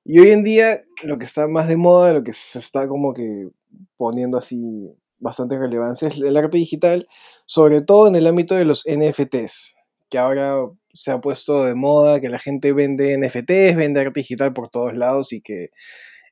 Y 0.03 0.19
hoy 0.19 0.31
en 0.31 0.43
día 0.43 0.81
lo 1.03 1.17
que 1.17 1.25
está 1.25 1.47
más 1.47 1.67
de 1.67 1.77
moda, 1.77 2.13
lo 2.13 2.23
que 2.23 2.33
se 2.33 2.59
está 2.59 2.87
como 2.87 3.13
que 3.13 3.49
poniendo 3.95 4.37
así 4.37 4.91
bastante 5.21 5.57
relevancia 5.57 6.09
es 6.09 6.17
el 6.17 6.35
arte 6.35 6.57
digital, 6.57 7.07
sobre 7.45 7.81
todo 7.81 8.07
en 8.07 8.15
el 8.15 8.27
ámbito 8.27 8.55
de 8.55 8.65
los 8.65 8.83
NFTs, 8.85 9.75
que 10.09 10.17
ahora 10.17 10.55
se 10.93 11.11
ha 11.11 11.21
puesto 11.21 11.63
de 11.63 11.75
moda, 11.75 12.19
que 12.19 12.27
la 12.27 12.39
gente 12.39 12.73
vende 12.73 13.17
NFTs, 13.17 13.77
vende 13.77 14.01
arte 14.01 14.19
digital 14.19 14.51
por 14.51 14.67
todos 14.67 14.95
lados 14.95 15.31
y 15.31 15.41
que 15.41 15.69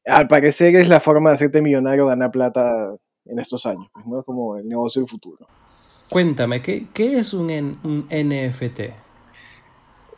al 0.06 0.28
parecer 0.28 0.76
es 0.76 0.90
la 0.90 1.00
forma 1.00 1.30
de 1.30 1.36
hacerte 1.36 1.62
millonario, 1.62 2.08
ganar 2.08 2.32
plata 2.32 2.94
en 3.26 3.40
estos 3.40 3.66
años, 3.66 3.88
pues, 3.94 4.06
¿no? 4.06 4.24
Como 4.24 4.58
el 4.58 4.68
negocio 4.68 5.02
del 5.02 5.10
futuro. 5.10 5.48
Cuéntame, 6.10 6.62
¿qué, 6.62 6.88
qué 6.94 7.20
es 7.20 7.34
un, 7.34 7.48
NFT? 8.10 8.80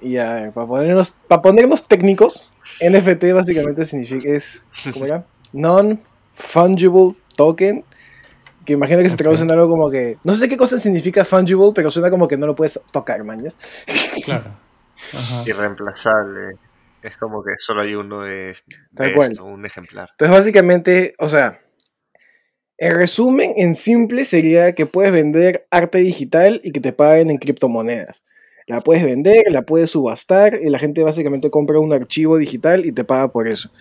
Y 0.02 0.14
ya, 0.14 0.52
para 0.54 0.66
ponernos, 0.66 1.12
para 1.28 1.42
ponernos 1.42 1.88
técnicos, 1.88 2.50
NFT 2.80 3.34
básicamente 3.34 3.84
significa, 3.86 4.30
es, 4.30 4.66
¿cómo 4.94 5.06
era? 5.06 5.28
Non-Fungible 5.52 7.16
Token, 7.36 7.84
que 8.66 8.74
imagino 8.74 9.02
que 9.02 9.10
se 9.10 9.18
traduce 9.18 9.44
en 9.44 9.52
algo 9.52 9.70
como 9.70 9.90
que, 9.90 10.18
no 10.24 10.34
sé 10.34 10.48
qué 10.48 10.58
cosa 10.58 10.78
significa 10.78 11.26
fungible, 11.26 11.72
pero 11.74 11.90
suena 11.90 12.10
como 12.10 12.28
que 12.28 12.38
no 12.38 12.48
lo 12.48 12.56
puedes 12.56 12.80
tocar, 12.92 13.24
mañas. 13.24 13.60
Claro. 14.26 14.56
Ajá. 15.14 15.44
Irreemplazable. 15.48 16.58
Es 17.02 17.18
como 17.18 17.44
que 17.44 17.54
solo 17.58 17.82
hay 17.82 17.96
uno 17.96 18.22
de, 18.22 18.56
Tal 18.94 19.08
de 19.08 19.14
cual. 19.14 19.32
esto, 19.32 19.46
un 19.46 19.66
ejemplar. 19.66 20.10
Entonces 20.12 20.38
básicamente, 20.38 21.16
o 21.18 21.28
sea, 21.28 21.60
en 22.78 22.96
resumen, 22.96 23.54
en 23.58 23.76
simple 23.76 24.26
sería 24.26 24.74
que 24.74 24.86
puedes 24.86 25.12
vender 25.12 25.68
arte 25.72 26.00
digital 26.00 26.62
y 26.64 26.72
que 26.72 26.80
te 26.80 26.94
paguen 26.94 27.32
en 27.32 27.38
criptomonedas. 27.38 28.26
La 28.68 28.82
puedes 28.82 29.04
vender, 29.04 29.44
la 29.50 29.64
puedes 29.64 29.92
subastar 29.92 30.60
y 30.62 30.70
la 30.70 30.80
gente 30.80 31.04
básicamente 31.04 31.50
compra 31.50 31.80
un 31.80 31.94
archivo 31.94 32.38
digital 32.38 32.86
y 32.86 32.92
te 32.92 33.04
paga 33.04 33.32
por 33.32 33.48
eso. 33.48 33.72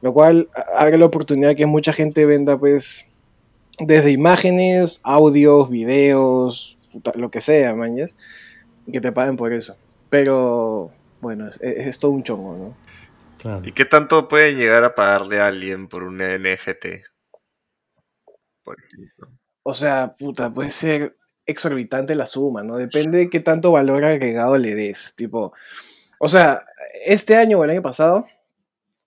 Lo 0.00 0.12
cual 0.12 0.48
abre 0.76 0.98
la 0.98 1.06
oportunidad 1.06 1.56
que 1.56 1.66
mucha 1.66 1.92
gente 1.92 2.26
venda 2.26 2.58
pues 2.58 3.08
desde 3.78 4.10
imágenes, 4.10 5.00
audios, 5.04 5.70
videos, 5.70 6.78
lo 7.14 7.30
que 7.30 7.40
sea, 7.40 7.74
mañas, 7.74 8.16
que 8.90 9.00
te 9.00 9.12
paguen 9.12 9.36
por 9.36 9.52
eso. 9.52 9.76
Pero 10.10 10.90
bueno, 11.20 11.48
es, 11.48 11.60
es 11.60 11.98
todo 11.98 12.12
un 12.12 12.22
chongo, 12.22 12.56
¿no? 12.56 12.76
claro. 13.38 13.62
¿Y 13.64 13.72
qué 13.72 13.84
tanto 13.84 14.28
puede 14.28 14.54
llegar 14.54 14.84
a 14.84 14.94
pagarle 14.94 15.40
a 15.40 15.46
alguien 15.46 15.88
por 15.88 16.02
un 16.02 16.18
NFT? 16.18 16.86
Por 18.64 18.76
ejemplo. 18.82 19.28
O 19.62 19.74
sea, 19.74 20.16
puta, 20.18 20.52
puede 20.52 20.70
ser 20.70 21.16
exorbitante 21.48 22.14
la 22.14 22.26
suma, 22.26 22.62
¿no? 22.62 22.76
Depende 22.76 23.18
de 23.18 23.30
qué 23.30 23.40
tanto 23.40 23.72
valor 23.72 24.04
agregado 24.04 24.58
le 24.58 24.74
des. 24.74 25.14
Tipo, 25.16 25.52
o 26.20 26.28
sea, 26.28 26.64
este 27.04 27.36
año 27.36 27.58
o 27.58 27.64
el 27.64 27.70
año 27.70 27.82
pasado 27.82 28.26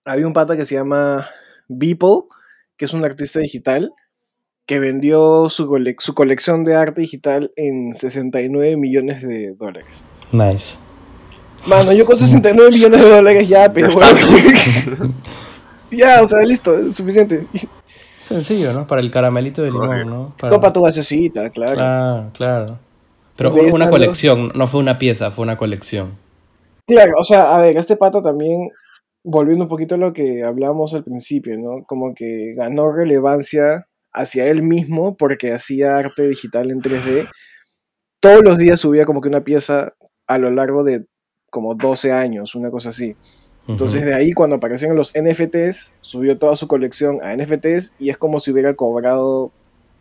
había 0.04 0.26
un 0.26 0.32
pata 0.32 0.56
que 0.56 0.64
se 0.64 0.74
llama 0.74 1.28
Beeple, 1.68 2.24
que 2.76 2.86
es 2.86 2.92
un 2.92 3.04
artista 3.04 3.38
digital, 3.38 3.92
que 4.72 4.78
vendió 4.78 5.50
su, 5.50 5.66
cole- 5.68 5.96
su 5.98 6.14
colección 6.14 6.64
de 6.64 6.74
arte 6.74 7.02
digital 7.02 7.52
en 7.56 7.92
69 7.92 8.78
millones 8.78 9.20
de 9.20 9.52
dólares. 9.52 10.02
Nice. 10.32 10.76
Mano, 11.66 11.92
yo 11.92 12.06
con 12.06 12.16
69 12.16 12.70
millones 12.72 13.02
de 13.02 13.10
dólares 13.10 13.46
ya, 13.46 13.70
pero 13.70 13.92
bueno. 13.92 14.18
ya, 15.90 16.22
o 16.22 16.26
sea, 16.26 16.40
listo, 16.40 16.90
suficiente. 16.94 17.46
Sencillo, 18.22 18.72
¿no? 18.72 18.86
Para 18.86 19.02
el 19.02 19.10
caramelito 19.10 19.60
de 19.60 19.70
limón, 19.70 20.06
¿no? 20.08 20.34
Para... 20.40 20.54
Copa 20.54 20.72
tu 20.72 20.80
gaseosita, 20.80 21.50
claro. 21.50 21.74
Claro, 21.74 22.30
claro. 22.32 22.78
Pero 23.36 23.52
una 23.74 23.90
colección, 23.90 24.52
no 24.54 24.66
fue 24.68 24.80
una 24.80 24.98
pieza, 24.98 25.30
fue 25.30 25.42
una 25.42 25.58
colección. 25.58 26.12
Claro, 26.86 27.12
o 27.20 27.24
sea, 27.24 27.54
a 27.54 27.60
ver, 27.60 27.76
este 27.76 27.96
pata 27.96 28.22
también, 28.22 28.70
volviendo 29.22 29.64
un 29.64 29.68
poquito 29.68 29.96
a 29.96 29.98
lo 29.98 30.14
que 30.14 30.42
hablábamos 30.42 30.94
al 30.94 31.04
principio, 31.04 31.58
¿no? 31.58 31.84
Como 31.86 32.14
que 32.14 32.54
ganó 32.56 32.90
relevancia 32.90 33.86
hacia 34.12 34.46
él 34.46 34.62
mismo 34.62 35.16
porque 35.16 35.52
hacía 35.52 35.96
arte 35.96 36.28
digital 36.28 36.70
en 36.70 36.80
3D. 36.80 37.28
Todos 38.20 38.42
los 38.42 38.58
días 38.58 38.80
subía 38.80 39.04
como 39.04 39.20
que 39.20 39.28
una 39.28 39.44
pieza 39.44 39.94
a 40.26 40.38
lo 40.38 40.50
largo 40.50 40.84
de 40.84 41.06
como 41.50 41.74
12 41.74 42.12
años, 42.12 42.54
una 42.54 42.70
cosa 42.70 42.90
así. 42.90 43.16
Entonces 43.68 44.04
de 44.04 44.14
ahí 44.14 44.32
cuando 44.32 44.56
aparecieron 44.56 44.96
los 44.96 45.12
NFTs, 45.14 45.96
subió 46.00 46.38
toda 46.38 46.56
su 46.56 46.66
colección 46.66 47.20
a 47.22 47.36
NFTs 47.36 47.94
y 47.98 48.10
es 48.10 48.18
como 48.18 48.40
si 48.40 48.50
hubiera 48.50 48.74
cobrado 48.74 49.52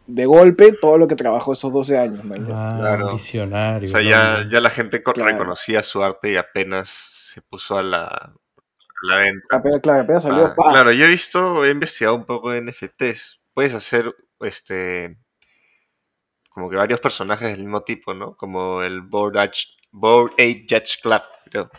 de 0.07 0.25
golpe 0.25 0.73
todo 0.73 0.97
lo 0.97 1.07
que 1.07 1.15
trabajó 1.15 1.53
esos 1.53 1.71
12 1.71 1.97
años. 1.97 2.21
Ah, 2.51 2.77
claro. 2.79 3.11
Visionario. 3.11 3.87
O 3.87 3.91
sea, 3.91 4.01
ya, 4.01 4.47
ya, 4.49 4.59
la 4.59 4.69
gente 4.69 5.03
reconocía 5.15 5.83
su 5.83 6.03
arte 6.03 6.31
y 6.31 6.37
apenas 6.37 6.89
se 6.89 7.41
puso 7.41 7.77
a 7.77 7.83
la, 7.83 8.33
la 9.03 9.17
venta. 9.17 9.57
Apenas, 9.57 9.79
claro, 9.81 10.01
apenas 10.01 10.23
salió. 10.23 10.45
Ah, 10.47 10.55
claro, 10.55 10.91
yo 10.91 11.05
he 11.05 11.09
visto, 11.09 11.63
he 11.65 11.71
investigado 11.71 12.15
un 12.15 12.25
poco 12.25 12.51
de 12.51 12.61
NFTs. 12.61 13.40
Puedes 13.53 13.73
hacer 13.73 14.13
este 14.39 15.17
como 16.49 16.69
que 16.69 16.75
varios 16.75 16.99
personajes 16.99 17.49
del 17.49 17.61
mismo 17.61 17.81
tipo, 17.81 18.13
¿no? 18.13 18.35
Como 18.35 18.83
el 18.83 19.01
Board, 19.01 19.51
Board 19.91 20.33
Ape 20.33 20.65
Judge 20.69 20.99
Club, 21.01 21.21
creo. 21.49 21.69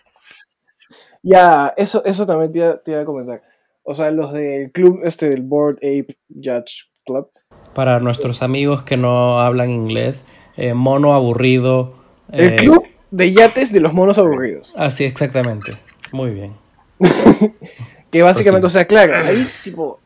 Ya, 1.22 1.72
eso, 1.76 2.02
eso 2.04 2.26
también 2.26 2.52
te 2.52 2.90
iba, 2.90 3.00
a 3.00 3.04
comentar. 3.04 3.42
O 3.84 3.94
sea, 3.94 4.10
los 4.10 4.32
del 4.32 4.72
club 4.72 5.00
este 5.04 5.28
del 5.28 5.42
Board 5.42 5.76
Ape 5.76 6.16
Judge 6.28 6.90
Club. 7.04 7.30
Para 7.74 8.00
nuestros 8.00 8.42
amigos 8.42 8.82
que 8.82 8.96
no 8.96 9.40
hablan 9.40 9.70
inglés, 9.70 10.24
eh, 10.56 10.74
mono 10.74 11.14
aburrido. 11.14 11.94
El 12.30 12.54
eh, 12.54 12.56
club 12.56 12.86
de 13.10 13.30
yates 13.30 13.72
de 13.72 13.80
los 13.80 13.92
monos 13.92 14.18
aburridos. 14.18 14.72
Así, 14.74 15.04
exactamente. 15.04 15.76
Muy 16.12 16.30
bien. 16.30 16.54
que 18.10 18.22
básicamente, 18.22 18.62
pues 18.62 18.72
o 18.72 18.78
sea, 18.78 18.86
claro, 18.86 19.14
ahí 19.14 19.48
tipo... 19.62 20.00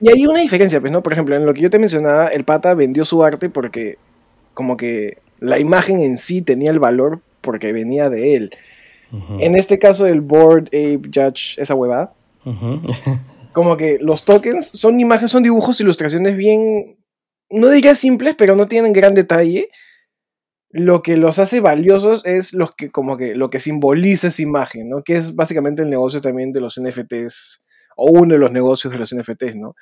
Y 0.00 0.08
hay 0.08 0.26
una 0.26 0.40
diferencia, 0.40 0.80
pues, 0.80 0.92
¿no? 0.92 1.02
Por 1.02 1.12
ejemplo, 1.12 1.36
en 1.36 1.44
lo 1.44 1.52
que 1.52 1.60
yo 1.60 1.70
te 1.70 1.78
mencionaba, 1.78 2.28
el 2.28 2.44
pata 2.44 2.74
vendió 2.74 3.04
su 3.04 3.22
arte 3.22 3.50
porque 3.50 3.98
como 4.54 4.76
que 4.76 5.18
la 5.38 5.58
imagen 5.58 6.00
en 6.00 6.16
sí 6.16 6.42
tenía 6.42 6.70
el 6.70 6.78
valor 6.78 7.20
porque 7.40 7.72
venía 7.72 8.10
de 8.10 8.36
él. 8.36 8.50
En 9.40 9.56
este 9.56 9.80
caso, 9.80 10.06
el 10.06 10.20
Board 10.20 10.66
Ape 10.68 11.10
Judge, 11.12 11.60
esa 11.60 11.74
huevada, 11.74 12.12
como 13.52 13.76
que 13.76 13.98
los 14.00 14.24
tokens 14.24 14.68
son 14.68 15.00
imágenes, 15.00 15.32
son 15.32 15.42
dibujos, 15.42 15.80
ilustraciones 15.80 16.36
bien, 16.36 16.96
no 17.50 17.68
diría 17.70 17.96
simples, 17.96 18.36
pero 18.38 18.54
no 18.54 18.66
tienen 18.66 18.92
gran 18.92 19.14
detalle. 19.14 19.68
Lo 20.70 21.02
que 21.02 21.16
los 21.16 21.40
hace 21.40 21.58
valiosos 21.58 22.24
es 22.24 22.52
los 22.52 22.70
que, 22.76 22.92
como 22.92 23.16
que, 23.16 23.34
lo 23.34 23.48
que 23.48 23.58
simboliza 23.58 24.28
esa 24.28 24.42
imagen, 24.42 24.88
¿no? 24.88 25.02
Que 25.02 25.16
es 25.16 25.34
básicamente 25.34 25.82
el 25.82 25.90
negocio 25.90 26.20
también 26.20 26.52
de 26.52 26.60
los 26.60 26.80
NFTs, 26.80 27.62
uno 28.04 28.34
de 28.34 28.38
los 28.38 28.52
negocios 28.52 28.92
de 28.92 28.98
los 28.98 29.14
NFTs, 29.14 29.56
¿no? 29.56 29.74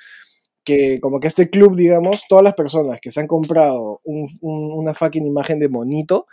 Que 0.64 1.00
como 1.00 1.20
que 1.20 1.28
este 1.28 1.50
club, 1.50 1.76
digamos, 1.76 2.24
todas 2.28 2.44
las 2.44 2.54
personas 2.54 2.98
que 3.00 3.10
se 3.10 3.20
han 3.20 3.26
comprado 3.26 4.00
una 4.40 4.94
fucking 4.94 5.26
imagen 5.26 5.58
de 5.58 5.68
monito, 5.68 6.26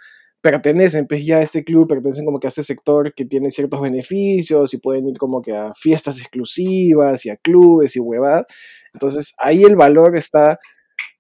pertenecen, 0.46 1.08
pues 1.08 1.26
ya 1.26 1.38
a 1.38 1.42
este 1.42 1.64
club, 1.64 1.88
pertenecen 1.88 2.24
como 2.24 2.40
que 2.40 2.46
a 2.46 2.50
este 2.50 2.62
sector 2.62 3.16
que 3.16 3.26
tiene 3.26 3.50
ciertos 3.50 3.82
beneficios 3.82 4.76
y 4.76 4.78
pueden 4.78 5.08
ir 5.08 5.18
como 5.18 5.42
que 5.42 5.56
a 5.56 5.74
fiestas 5.74 6.20
exclusivas 6.20 7.26
y 7.26 7.32
a 7.32 7.38
clubes 7.38 7.96
y 7.96 8.00
huevadas. 8.00 8.46
Entonces 8.94 9.34
ahí 9.40 9.64
el 9.64 9.76
valor 9.76 10.16
está 10.16 10.60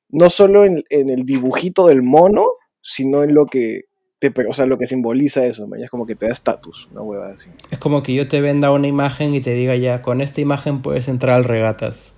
no 0.10 0.30
solo 0.30 0.64
en, 0.66 0.84
el 0.90 1.26
dibujito 1.26 1.88
del 1.88 2.04
mono, 2.04 2.44
sino 2.82 3.24
en 3.24 3.34
lo 3.34 3.48
que 3.48 3.86
te, 4.20 4.34
o 4.48 4.54
sea, 4.54 4.66
lo 4.66 4.78
que 4.78 4.88
simboliza 4.88 5.46
eso, 5.46 5.68
es 5.78 5.90
como 5.90 6.06
que 6.06 6.16
te 6.16 6.26
da 6.26 6.32
estatus, 6.32 6.88
una 6.92 7.02
huevada 7.02 7.34
así. 7.34 7.52
Es 7.72 7.80
como 7.80 8.04
que 8.04 8.14
yo 8.14 8.28
te 8.28 8.42
venda 8.42 8.72
una 8.72 8.88
imagen 8.88 9.36
y 9.36 9.42
te 9.42 9.52
diga 9.52 9.76
ya, 9.76 10.02
con 10.02 10.22
esta 10.22 10.42
imagen 10.42 10.82
puedes 10.82 11.08
entrar 11.08 11.36
al 11.36 11.44
regatas. 11.44 12.14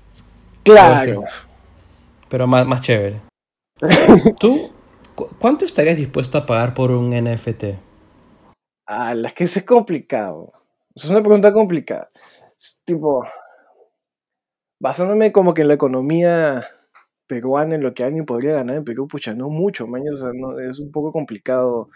Claro. 0.64 1.24
Pero 2.30 2.48
más, 2.48 2.68
más 2.68 2.82
chévere. 2.82 3.22
¿Tú 4.40 4.72
¿Cuánto 5.40 5.66
estarías 5.66 5.98
dispuesto 5.98 6.38
a 6.38 6.46
pagar 6.46 6.76
por 6.76 6.92
un 6.92 7.10
NFT? 7.10 7.64
Ah, 8.86 9.16
es 9.16 9.34
que 9.34 9.46
es 9.46 9.64
complicado. 9.64 10.54
Es 10.94 11.06
una 11.06 11.22
pregunta 11.22 11.52
complicada. 11.52 12.10
tipo, 12.86 13.26
basándome 14.80 15.32
como 15.32 15.56
que 15.56 15.64
en 15.64 15.70
la 15.70 15.74
economía 15.74 16.68
peruana, 17.28 17.76
en 17.76 17.84
lo 17.84 17.94
que 17.94 18.04
alguien 18.04 18.26
podría 18.26 18.54
ganar 18.54 18.78
en 18.78 18.84
Perú, 18.84 19.08
pucha, 19.08 19.34
no 19.34 19.50
mucho, 19.50 19.88
man, 19.88 20.02
o 20.12 20.18
sea, 20.18 20.32
no, 20.34 20.60
es 20.60 20.80
un 20.80 20.92
poco 20.92 21.12
complicado 21.12 21.90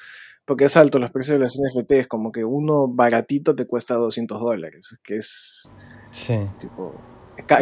porque 0.46 0.66
es 0.66 0.76
alto 0.76 1.00
los 1.00 1.12
precios 1.12 1.40
de 1.40 1.44
los 1.44 1.58
NFTs, 1.58 2.08
como 2.08 2.32
que 2.32 2.44
uno 2.44 2.88
baratito 2.88 3.56
te 3.56 3.66
cuesta 3.66 3.96
200 3.96 4.40
dólares, 4.40 5.00
que 5.04 5.18
es 5.18 5.74
sí. 6.12 6.40
tipo, 6.60 6.94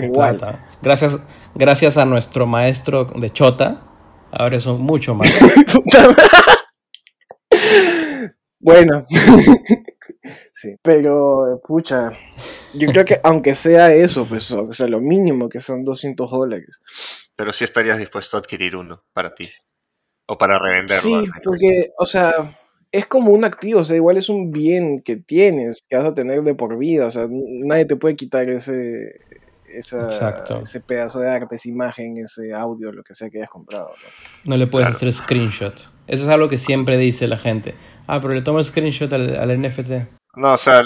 igual. 0.01 0.39
Gracias, 0.81 1.19
gracias 1.55 1.97
a 1.97 2.05
nuestro 2.05 2.47
maestro 2.47 3.05
de 3.05 3.29
Chota, 3.31 3.89
Ahora 4.31 4.59
son 4.59 4.81
mucho 4.81 5.15
más. 5.15 5.29
bueno. 8.61 9.05
sí, 10.53 10.75
pero, 10.81 11.61
pucha, 11.65 12.11
yo 12.73 12.89
creo 12.89 13.05
que 13.05 13.19
aunque 13.23 13.55
sea 13.55 13.93
eso, 13.93 14.25
pues, 14.25 14.51
o 14.51 14.71
sea, 14.73 14.87
lo 14.87 14.99
mínimo 14.99 15.49
que 15.49 15.59
son 15.59 15.83
200 15.83 16.29
dólares. 16.29 17.28
Pero 17.39 17.53
sí 17.53 17.63
estarías 17.63 17.97
dispuesto 17.97 18.35
a 18.35 18.41
adquirir 18.41 18.75
uno 18.75 19.01
para 19.13 19.33
ti. 19.33 19.49
O 20.27 20.37
para 20.37 20.59
revenderlo. 20.59 21.21
Sí, 21.21 21.31
porque, 21.41 21.93
o 21.97 22.05
sea, 22.05 22.33
es 22.91 23.05
como 23.05 23.31
un 23.31 23.45
activo, 23.45 23.79
o 23.79 23.83
sea, 23.85 23.95
igual 23.95 24.17
es 24.17 24.27
un 24.27 24.51
bien 24.51 25.01
que 25.01 25.15
tienes, 25.15 25.81
que 25.87 25.95
vas 25.95 26.05
a 26.05 26.13
tener 26.13 26.43
de 26.43 26.53
por 26.53 26.77
vida, 26.77 27.05
o 27.05 27.11
sea, 27.11 27.27
nadie 27.29 27.85
te 27.85 27.95
puede 27.95 28.17
quitar 28.17 28.49
ese, 28.49 29.21
ese 29.73 30.81
pedazo 30.85 31.21
de 31.21 31.29
arte, 31.29 31.55
esa 31.55 31.69
imagen, 31.69 32.17
ese 32.17 32.53
audio, 32.53 32.91
lo 32.91 33.03
que 33.03 33.13
sea 33.13 33.29
que 33.29 33.37
hayas 33.37 33.49
comprado. 33.49 33.91
No, 34.43 34.57
le 34.57 34.67
puedes 34.67 34.89
hacer 34.89 35.13
screenshot. 35.13 35.75
Eso 36.07 36.23
es 36.23 36.29
algo 36.29 36.49
que 36.49 36.57
siempre 36.57 36.97
dice 36.97 37.29
la 37.29 37.37
gente. 37.37 37.73
Ah, 38.05 38.19
pero 38.19 38.33
le 38.33 38.41
tomo 38.41 38.61
screenshot 38.61 39.13
al, 39.13 39.61
NFT. 39.61 39.91
No, 40.35 40.55
o 40.55 40.57
sea, 40.57 40.83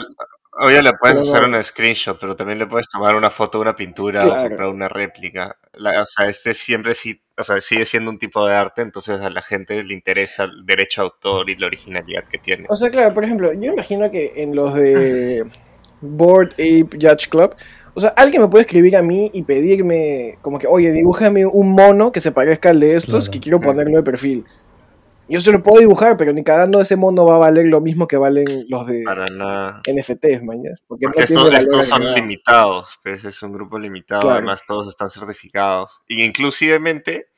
oye, 0.60 0.82
le 0.82 0.94
puedes 0.94 1.18
hacer 1.18 1.44
un 1.44 1.62
screenshot, 1.64 2.20
pero 2.20 2.36
también 2.36 2.60
le 2.60 2.68
puedes 2.68 2.88
tomar 2.88 3.16
una 3.16 3.30
foto 3.30 3.58
de 3.58 3.64
una 3.64 3.76
pintura 3.76 4.26
o 4.26 4.48
comprar 4.48 4.70
una 4.70 4.88
réplica. 4.88 5.58
o 5.74 6.06
sea, 6.06 6.28
este 6.28 6.54
siempre 6.54 6.94
sí, 6.94 7.22
o 7.38 7.44
sea, 7.44 7.60
sigue 7.62 7.86
siendo 7.86 8.12
un 8.12 8.20
tipo 8.20 8.46
de 8.46 8.56
arte, 8.56 8.82
entonces 8.82 9.20
a 9.22 9.30
la 9.30 9.42
gente 9.42 9.84
le 9.84 9.94
interesa 9.94 10.44
el 10.44 10.66
derecho 10.66 11.02
a 11.02 11.06
autor 11.06 11.50
y 11.50 11.56
la 11.56 11.68
originalidad 11.68 12.24
que 12.26 12.38
tiene. 12.38 12.66
O 12.70 12.76
sea, 12.76 12.90
claro, 12.90 13.14
por 13.14 13.24
ejemplo, 13.24 13.54
yo 13.54 13.74
imagino 13.74 14.10
que 14.12 14.34
en 14.36 14.56
los 14.56 14.74
de 14.74 15.46
Board 16.02 16.54
Ape 16.54 16.90
Judge 17.00 17.30
Club, 17.30 17.56
o 17.96 18.00
sea, 18.00 18.10
alguien 18.16 18.42
me 18.42 18.48
puede 18.48 18.64
escribir 18.64 18.98
a 18.98 19.02
mí 19.02 19.30
y 19.34 19.44
pedirme, 19.44 20.38
como 20.42 20.60
que, 20.60 20.68
oye, 20.68 20.92
dibújame 20.92 21.46
un 21.46 21.74
mono 21.74 22.12
que 22.12 22.20
se 22.20 22.32
parezca 22.32 22.70
al 22.70 22.80
de 22.80 22.96
estos 22.96 23.30
que 23.30 23.40
quiero 23.40 23.60
ponerlo 23.60 23.98
de 23.98 24.04
perfil. 24.04 24.46
Yo 25.34 25.40
se 25.40 25.52
lo 25.52 25.64
puedo 25.64 25.80
dibujar, 25.80 26.16
pero 26.16 26.32
ni 26.32 26.44
cagando 26.44 26.80
ese 26.80 26.96
mono 26.96 27.26
va 27.26 27.34
a 27.34 27.40
valer 27.40 27.66
lo 27.66 27.82
mismo 27.82 28.08
que 28.08 28.18
valen 28.18 28.46
los 28.70 28.86
de 28.86 29.04
NFTs, 29.04 30.44
mañana. 30.44 30.76
Porque, 30.88 31.08
estos, 31.16 31.88
son 31.88 32.14
limitados, 32.14 33.00
pues 33.02 33.26
es 33.26 33.42
un 33.42 33.52
grupo 33.52 33.80
limitado, 33.80 34.30
además 34.30 34.64
todos 34.68 34.88
están 34.90 35.10
certificados. 35.10 36.04
Y 36.08 36.22
inclusivemente 36.22 37.30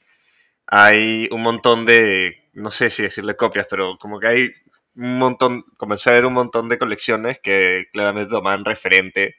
hay 0.68 1.30
un 1.32 1.42
montón 1.42 1.86
de, 1.86 2.36
no 2.52 2.70
sé 2.70 2.90
si 2.90 3.04
decirle 3.04 3.38
copias, 3.38 3.66
pero 3.70 3.98
como 3.98 4.20
que 4.20 4.28
hay 4.28 4.50
un 4.98 5.18
montón, 5.18 5.64
comencé 5.78 6.10
a 6.10 6.14
ver 6.14 6.26
un 6.26 6.34
montón 6.34 6.68
de 6.68 6.78
colecciones 6.78 7.40
que 7.40 7.86
claramente 7.94 8.30
toman 8.30 8.66
referente 8.66 9.36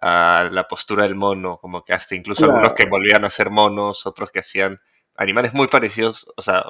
a 0.00 0.48
la 0.50 0.66
postura 0.68 1.02
del 1.02 1.16
mono, 1.16 1.58
como 1.58 1.84
que 1.84 1.92
hasta 1.92 2.14
incluso 2.14 2.46
algunos 2.46 2.72
que 2.72 2.86
volvían 2.86 3.26
a 3.26 3.30
ser 3.30 3.50
monos, 3.50 4.06
otros 4.06 4.30
que 4.30 4.40
hacían 4.40 4.80
animales 5.16 5.52
muy 5.52 5.68
parecidos, 5.68 6.26
o 6.34 6.40
sea, 6.40 6.64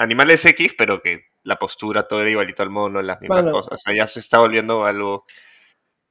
animales 0.00 0.44
X, 0.44 0.74
pero 0.76 1.02
que 1.02 1.26
la 1.42 1.56
postura 1.56 2.08
todo 2.08 2.22
era 2.22 2.30
igualito 2.30 2.62
al 2.62 2.70
mono, 2.70 3.02
las 3.02 3.20
mismas 3.20 3.44
cosas. 3.44 3.72
O 3.72 3.76
sea, 3.76 3.94
ya 3.94 4.06
se 4.06 4.20
está 4.20 4.38
volviendo 4.38 4.84
algo 4.84 5.22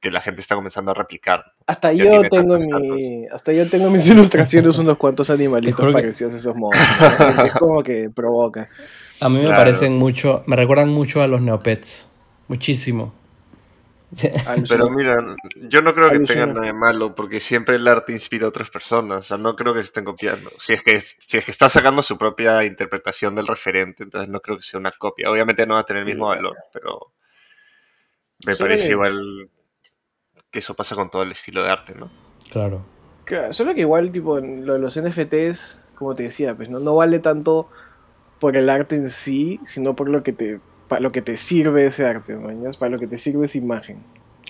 que 0.00 0.10
la 0.10 0.20
gente 0.20 0.40
está 0.40 0.54
comenzando 0.54 0.92
a 0.92 0.94
replicar. 0.94 1.44
Hasta 1.66 1.92
yo 1.92 2.22
tengo 2.30 2.56
mi, 2.58 3.26
hasta 3.26 3.52
yo 3.52 3.68
tengo 3.68 3.90
mis 3.90 4.06
ilustraciones 4.10 4.78
unos 4.78 4.96
cuantos 4.96 5.28
animalitos 5.28 5.92
parecidos 5.92 6.34
a 6.34 6.36
esos 6.38 6.56
monos. 6.56 6.80
es 7.44 7.52
como 7.52 7.82
que 7.82 8.08
provoca. 8.14 8.68
A 9.20 9.28
mí 9.28 9.42
me 9.42 9.50
parecen 9.50 9.96
mucho, 9.96 10.42
me 10.46 10.56
recuerdan 10.56 10.88
mucho 10.88 11.20
a 11.20 11.26
los 11.26 11.42
neopets, 11.42 12.08
muchísimo. 12.48 13.12
Pero 14.68 14.90
mira, 14.90 15.36
yo 15.68 15.82
no 15.82 15.94
creo 15.94 16.10
que 16.10 16.20
tengan 16.20 16.54
nada 16.54 16.66
de 16.66 16.72
malo, 16.72 17.14
porque 17.14 17.40
siempre 17.40 17.76
el 17.76 17.86
arte 17.86 18.12
inspira 18.12 18.46
a 18.46 18.48
otras 18.48 18.70
personas, 18.70 19.18
o 19.20 19.22
sea, 19.22 19.36
no 19.36 19.54
creo 19.54 19.72
que 19.74 19.80
se 19.80 19.86
estén 19.86 20.04
copiando. 20.04 20.50
Si 20.58 20.72
es 20.72 20.82
que 20.82 21.00
si 21.00 21.36
es 21.38 21.44
que 21.44 21.50
está 21.50 21.68
sacando 21.68 22.02
su 22.02 22.18
propia 22.18 22.64
interpretación 22.64 23.34
del 23.34 23.46
referente, 23.46 24.02
entonces 24.02 24.28
no 24.28 24.40
creo 24.40 24.56
que 24.56 24.62
sea 24.62 24.80
una 24.80 24.92
copia. 24.92 25.30
Obviamente 25.30 25.66
no 25.66 25.74
va 25.74 25.80
a 25.80 25.86
tener 25.86 26.02
el 26.02 26.08
mismo 26.08 26.26
valor, 26.28 26.56
pero 26.72 27.12
Me 28.46 28.54
Solo 28.54 28.70
parece 28.70 28.86
que- 28.86 28.92
igual 28.92 29.50
que 30.50 30.58
eso 30.58 30.74
pasa 30.74 30.94
con 30.94 31.10
todo 31.10 31.22
el 31.22 31.32
estilo 31.32 31.62
de 31.62 31.70
arte, 31.70 31.94
¿no? 31.94 32.10
Claro. 32.50 32.84
Claro, 33.24 33.52
solo 33.52 33.74
que 33.74 33.82
igual, 33.82 34.10
tipo, 34.10 34.38
en 34.38 34.66
lo 34.66 34.72
de 34.72 34.78
los 34.80 34.96
NFTs, 34.96 35.86
como 35.94 36.14
te 36.14 36.24
decía, 36.24 36.54
pues 36.56 36.68
no, 36.68 36.80
no 36.80 36.96
vale 36.96 37.20
tanto 37.20 37.68
por 38.40 38.56
el 38.56 38.68
arte 38.70 38.96
en 38.96 39.10
sí, 39.10 39.60
sino 39.62 39.94
por 39.94 40.08
lo 40.08 40.22
que 40.22 40.32
te, 40.32 40.60
para 40.90 41.00
lo 41.00 41.12
que 41.12 41.22
te 41.22 41.36
sirve 41.36 41.86
ese 41.86 42.04
arte, 42.04 42.34
mañas, 42.34 42.76
para 42.76 42.90
lo 42.90 42.98
que 42.98 43.06
te 43.06 43.16
sirve 43.16 43.46
esa 43.46 43.58
imagen. 43.58 44.02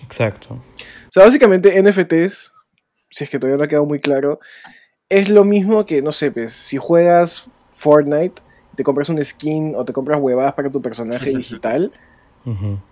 Exacto. 0.03 0.55
O 0.55 1.11
sea, 1.11 1.23
básicamente 1.23 1.79
NFTs, 1.79 2.51
si 3.11 3.23
es 3.23 3.29
que 3.29 3.37
todavía 3.37 3.57
no 3.57 3.63
ha 3.63 3.67
quedado 3.67 3.85
muy 3.85 3.99
claro, 3.99 4.39
es 5.07 5.29
lo 5.29 5.43
mismo 5.43 5.85
que, 5.85 6.01
no 6.01 6.11
sé, 6.11 6.31
pues, 6.31 6.51
si 6.51 6.77
juegas 6.77 7.45
Fortnite, 7.69 8.41
te 8.75 8.83
compras 8.83 9.09
un 9.09 9.23
skin 9.23 9.75
o 9.75 9.85
te 9.85 9.93
compras 9.93 10.19
huevadas 10.19 10.53
para 10.55 10.71
tu 10.71 10.81
personaje 10.81 11.29
digital, 11.29 11.91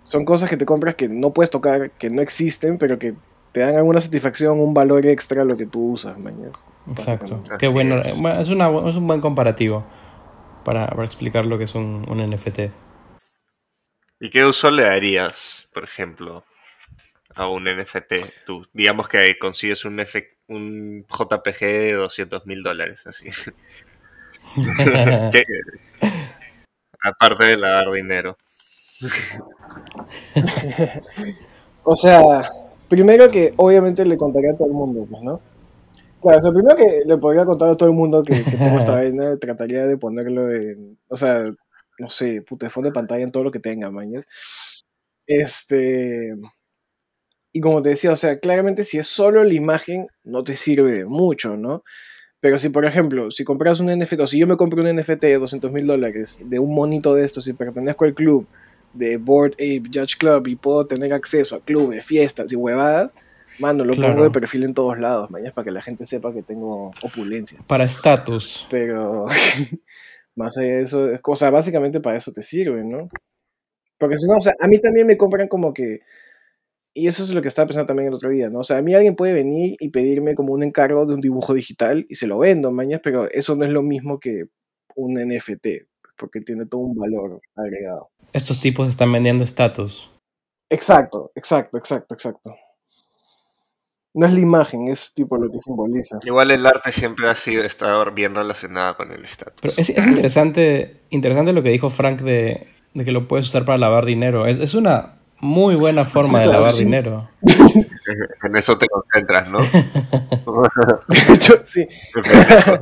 son 0.04 0.24
cosas 0.24 0.48
que 0.48 0.56
te 0.56 0.64
compras 0.64 0.94
que 0.94 1.08
no 1.08 1.32
puedes 1.32 1.50
tocar, 1.50 1.90
que 1.90 2.08
no 2.08 2.22
existen, 2.22 2.78
pero 2.78 3.00
que 3.00 3.16
te 3.50 3.58
dan 3.58 3.74
alguna 3.74 3.98
satisfacción, 3.98 4.60
un 4.60 4.74
valor 4.74 5.04
extra 5.06 5.42
a 5.42 5.44
lo 5.44 5.56
que 5.56 5.66
tú 5.66 5.90
usas, 5.90 6.16
mañas. 6.20 6.64
Exacto. 6.88 7.34
básicamente. 7.34 7.58
Qué 7.58 7.66
bueno. 7.66 7.98
es. 7.98 8.06
eh, 8.48 8.52
una, 8.52 8.88
es 8.88 8.96
un 8.96 9.08
buen 9.08 9.20
comparativo 9.20 9.82
para, 10.64 10.86
para 10.86 11.04
explicar 11.04 11.46
lo 11.46 11.58
que 11.58 11.64
es 11.64 11.74
un, 11.74 12.06
un 12.08 12.30
NFT. 12.30 12.70
¿Y 14.20 14.30
qué 14.30 14.44
uso 14.44 14.70
le 14.70 14.82
darías, 14.84 15.68
por 15.72 15.84
ejemplo, 15.84 16.44
a 17.34 17.48
un 17.48 17.64
NFT? 17.66 18.14
Tú, 18.46 18.66
digamos 18.72 19.08
que 19.08 19.38
consigues 19.38 19.84
un, 19.84 20.00
F- 20.00 20.36
un 20.48 21.06
JPG 21.08 21.60
de 21.60 21.92
200 21.94 22.46
mil 22.46 22.62
dólares, 22.62 23.06
así. 23.06 23.30
¿Qué- 25.32 25.44
Aparte 27.02 27.44
de 27.44 27.56
lavar 27.56 27.90
dinero. 27.92 28.36
O 31.84 31.96
sea, 31.96 32.20
primero 32.88 33.30
que 33.30 33.52
obviamente 33.56 34.04
le 34.04 34.16
contaría 34.16 34.50
a 34.52 34.56
todo 34.56 34.68
el 34.68 34.74
mundo, 34.74 35.06
pues, 35.10 35.22
¿no? 35.22 35.40
Claro, 36.20 36.38
o 36.38 36.42
sea, 36.42 36.52
primero 36.52 36.76
que 36.76 37.02
le 37.06 37.16
podría 37.16 37.46
contar 37.46 37.70
a 37.70 37.74
todo 37.74 37.88
el 37.88 37.94
mundo 37.94 38.22
que, 38.22 38.44
que 38.44 38.56
tengo 38.58 38.78
esta 38.78 38.92
vaina, 38.96 39.36
trataría 39.38 39.86
de 39.86 39.96
ponerlo 39.96 40.50
en, 40.52 40.98
o 41.08 41.16
sea, 41.16 41.50
no 42.00 42.08
sé, 42.10 42.42
puta, 42.42 42.66
de 42.66 42.70
fondo 42.70 42.88
de 42.88 42.94
pantalla 42.94 43.22
en 43.22 43.30
todo 43.30 43.44
lo 43.44 43.50
que 43.50 43.60
tenga, 43.60 43.90
mañas. 43.90 44.26
Este, 45.26 46.34
y 47.52 47.60
como 47.60 47.82
te 47.82 47.90
decía, 47.90 48.12
o 48.12 48.16
sea, 48.16 48.38
claramente 48.38 48.84
si 48.84 48.98
es 48.98 49.06
solo 49.06 49.44
la 49.44 49.54
imagen, 49.54 50.08
no 50.24 50.42
te 50.42 50.56
sirve 50.56 50.92
de 50.92 51.04
mucho, 51.06 51.56
¿no? 51.56 51.82
Pero 52.40 52.56
si, 52.58 52.70
por 52.70 52.86
ejemplo, 52.86 53.30
si 53.30 53.44
compras 53.44 53.80
un 53.80 53.88
NFT, 53.96 54.20
o 54.20 54.26
si 54.26 54.38
yo 54.38 54.46
me 54.46 54.56
compro 54.56 54.82
un 54.82 54.96
NFT 54.96 55.22
de 55.24 55.38
200 55.38 55.70
mil 55.72 55.86
dólares 55.86 56.42
de 56.46 56.58
un 56.58 56.74
monito 56.74 57.14
de 57.14 57.24
estos 57.24 57.46
y 57.48 57.52
pertenezco 57.52 58.04
al 58.06 58.14
club 58.14 58.46
de 58.94 59.18
Board 59.18 59.52
Ape 59.54 59.82
Judge 59.92 60.16
Club 60.18 60.46
y 60.48 60.56
puedo 60.56 60.86
tener 60.86 61.12
acceso 61.12 61.56
a 61.56 61.60
clubes, 61.60 62.04
fiestas 62.04 62.50
y 62.52 62.56
huevadas, 62.56 63.14
mano, 63.58 63.84
lo 63.84 63.92
Claro. 63.94 64.14
pongo 64.14 64.24
de 64.24 64.30
perfil 64.30 64.64
en 64.64 64.72
todos 64.74 64.98
lados, 64.98 65.30
mañana, 65.30 65.52
para 65.52 65.66
que 65.66 65.70
la 65.70 65.82
gente 65.82 66.06
sepa 66.06 66.32
que 66.32 66.42
tengo 66.42 66.92
opulencia. 67.02 67.60
Para 67.66 67.84
estatus. 67.84 68.66
Pero 68.70 69.26
más 70.40 70.56
allá 70.56 70.76
de 70.76 70.82
eso, 70.82 71.10
es 71.10 71.20
cosa, 71.20 71.50
básicamente 71.50 72.00
para 72.00 72.16
eso 72.16 72.32
te 72.32 72.42
sirve, 72.42 72.82
¿no? 72.82 73.08
Porque 73.98 74.16
si 74.16 74.26
no, 74.26 74.36
o 74.36 74.40
sea, 74.40 74.54
a 74.58 74.66
mí 74.66 74.80
también 74.80 75.06
me 75.06 75.18
compran 75.18 75.46
como 75.46 75.74
que, 75.74 76.00
y 76.94 77.06
eso 77.06 77.22
es 77.22 77.34
lo 77.34 77.42
que 77.42 77.48
estaba 77.48 77.66
pensando 77.66 77.86
también 77.86 78.08
el 78.08 78.14
otro 78.14 78.30
día, 78.30 78.48
¿no? 78.48 78.60
O 78.60 78.64
sea, 78.64 78.78
a 78.78 78.82
mí 78.82 78.94
alguien 78.94 79.14
puede 79.14 79.34
venir 79.34 79.76
y 79.78 79.90
pedirme 79.90 80.34
como 80.34 80.54
un 80.54 80.62
encargo 80.62 81.04
de 81.04 81.14
un 81.14 81.20
dibujo 81.20 81.52
digital 81.52 82.06
y 82.08 82.14
se 82.14 82.26
lo 82.26 82.38
vendo, 82.38 82.72
mañas, 82.72 83.00
pero 83.02 83.30
eso 83.30 83.54
no 83.54 83.64
es 83.64 83.70
lo 83.70 83.82
mismo 83.82 84.18
que 84.18 84.46
un 84.96 85.14
NFT, 85.14 85.86
porque 86.16 86.40
tiene 86.40 86.66
todo 86.66 86.80
un 86.80 86.96
valor 86.96 87.40
agregado. 87.54 88.08
Estos 88.32 88.60
tipos 88.60 88.88
están 88.88 89.12
vendiendo 89.12 89.44
estatus. 89.44 90.10
Exacto, 90.70 91.30
exacto, 91.34 91.78
exacto, 91.78 92.14
exacto. 92.14 92.54
No 94.12 94.26
es 94.26 94.32
la 94.32 94.40
imagen, 94.40 94.88
es 94.88 95.14
tipo 95.14 95.36
lo 95.36 95.48
que 95.50 95.60
simboliza. 95.60 96.18
Igual 96.24 96.50
el 96.50 96.66
arte 96.66 96.90
siempre 96.90 97.28
ha 97.28 97.34
sido 97.36 97.62
estado 97.62 98.10
bien 98.10 98.34
relacionado 98.34 98.96
con 98.96 99.12
el 99.12 99.24
estatus. 99.24 99.54
Pero 99.62 99.74
es, 99.76 99.88
es 99.90 100.04
interesante, 100.06 101.02
interesante 101.10 101.52
lo 101.52 101.62
que 101.62 101.68
dijo 101.70 101.90
Frank 101.90 102.20
de, 102.22 102.66
de 102.92 103.04
que 103.04 103.12
lo 103.12 103.28
puedes 103.28 103.46
usar 103.46 103.64
para 103.64 103.78
lavar 103.78 104.04
dinero. 104.04 104.46
Es, 104.46 104.58
es 104.58 104.74
una 104.74 105.14
muy 105.38 105.76
buena 105.76 106.04
forma 106.04 106.38
de 106.40 106.44
Claro, 106.46 106.58
lavar 106.58 106.72
sí. 106.74 106.84
dinero. 106.84 107.28
En 108.42 108.56
eso 108.56 108.76
te 108.78 108.88
concentras, 108.88 109.48
¿no? 109.48 109.58
De 111.08 111.34
hecho, 111.34 111.60
sí. 111.64 111.86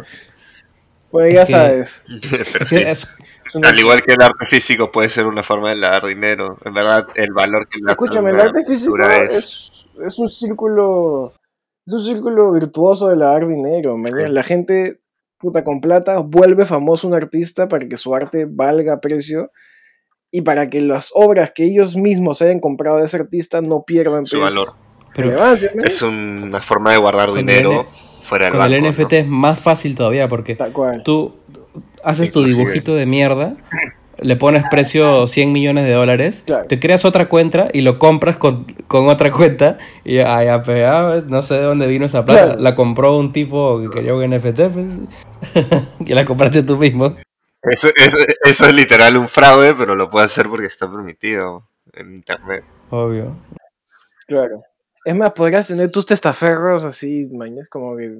Pues 1.10 1.32
ya 1.34 1.42
Es 1.42 1.48
que- 1.48 1.52
sabes. 1.52 2.04
Pero 2.30 2.42
Es 2.42 2.48
sí. 2.68 2.76
que 2.76 2.90
es- 2.90 3.08
es 3.46 3.54
una- 3.54 3.68
Al 3.70 3.78
igual 3.78 4.02
que 4.02 4.12
el 4.12 4.20
arte 4.22 4.44
físico 4.46 4.92
puede 4.92 5.08
ser 5.08 5.26
una 5.26 5.42
forma 5.42 5.70
de 5.70 5.76
lavar 5.76 6.04
dinero. 6.06 6.58
En 6.64 6.74
verdad, 6.74 7.06
el 7.14 7.32
valor 7.32 7.66
que 7.66 7.78
a 7.86 7.92
Escúchame, 7.92 8.30
el 8.30 8.40
arte 8.40 8.62
físico 8.66 8.96
es, 8.98 9.77
es 10.06 10.18
un 10.18 10.28
círculo. 10.28 11.32
Es 11.86 11.92
un 11.92 12.02
círculo 12.02 12.52
virtuoso 12.52 13.08
de 13.08 13.16
lavar 13.16 13.46
dinero. 13.46 13.96
La 14.28 14.42
gente, 14.42 15.00
puta, 15.38 15.64
con 15.64 15.80
plata, 15.80 16.18
vuelve 16.18 16.66
famoso 16.66 17.08
un 17.08 17.14
artista 17.14 17.66
para 17.68 17.86
que 17.86 17.96
su 17.96 18.14
arte 18.14 18.46
valga 18.48 19.00
precio 19.00 19.50
y 20.30 20.42
para 20.42 20.68
que 20.68 20.82
las 20.82 21.10
obras 21.14 21.52
que 21.54 21.64
ellos 21.64 21.96
mismos 21.96 22.42
hayan 22.42 22.60
comprado 22.60 22.98
de 22.98 23.06
ese 23.06 23.16
artista 23.16 23.62
no 23.62 23.84
pierdan 23.84 24.26
Su 24.26 24.38
pues, 24.38 24.54
valor. 24.54 24.68
Es 25.84 26.02
una 26.02 26.60
forma 26.60 26.92
de 26.92 26.98
guardar 26.98 27.32
dinero 27.32 27.86
fuera 28.22 28.44
del 28.46 28.52
con 28.52 28.60
banco. 28.60 28.74
el 28.74 28.82
¿no? 28.82 28.90
NFT 28.90 29.12
es 29.14 29.26
más 29.26 29.58
fácil 29.58 29.96
todavía 29.96 30.28
porque 30.28 30.58
tú 31.02 31.34
haces 32.04 32.30
tu 32.30 32.40
Inclusive. 32.40 32.62
dibujito 32.62 32.94
de 32.94 33.06
mierda, 33.06 33.56
le 34.20 34.36
pones 34.36 34.64
precio 34.70 35.26
100 35.26 35.52
millones 35.52 35.84
de 35.86 35.92
dólares, 35.92 36.42
Claro. 36.46 36.66
te 36.66 36.78
creas 36.80 37.04
otra 37.04 37.28
cuenta 37.28 37.68
y 37.72 37.80
lo 37.82 37.98
compras 37.98 38.36
con, 38.36 38.64
con 38.86 39.08
otra 39.08 39.30
cuenta 39.32 39.78
y 40.04 40.16
ya, 40.16 40.42
ya, 40.44 40.62
pues, 40.62 40.84
ah, 40.86 41.22
no 41.26 41.42
sé 41.42 41.54
de 41.54 41.62
dónde 41.62 41.86
vino 41.86 42.06
esa 42.06 42.24
plata. 42.24 42.44
Claro. 42.46 42.60
La 42.60 42.74
compró 42.74 43.16
un 43.16 43.32
tipo 43.32 43.80
que 43.80 43.90
quería 43.90 44.14
un 44.14 44.28
NFT, 44.28 44.60
pues, 44.72 44.98
y 46.06 46.14
la 46.14 46.24
compraste 46.24 46.62
tú 46.62 46.76
mismo. 46.76 47.16
Eso, 47.62 47.88
eso, 47.96 48.18
eso 48.44 48.66
es 48.66 48.74
literal 48.74 49.16
un 49.16 49.28
fraude, 49.28 49.74
pero 49.74 49.94
lo 49.94 50.08
puede 50.10 50.26
hacer 50.26 50.48
porque 50.48 50.66
está 50.66 50.90
permitido 50.90 51.68
en 51.92 52.14
internet. 52.14 52.64
Obvio. 52.90 53.36
Claro. 54.26 54.62
Es 55.04 55.16
más, 55.16 55.32
podrías 55.32 55.66
tener 55.66 55.90
tus 55.90 56.06
testaferros 56.06 56.84
así, 56.84 57.28
mañana, 57.32 57.66
como 57.70 57.96
que 57.96 58.18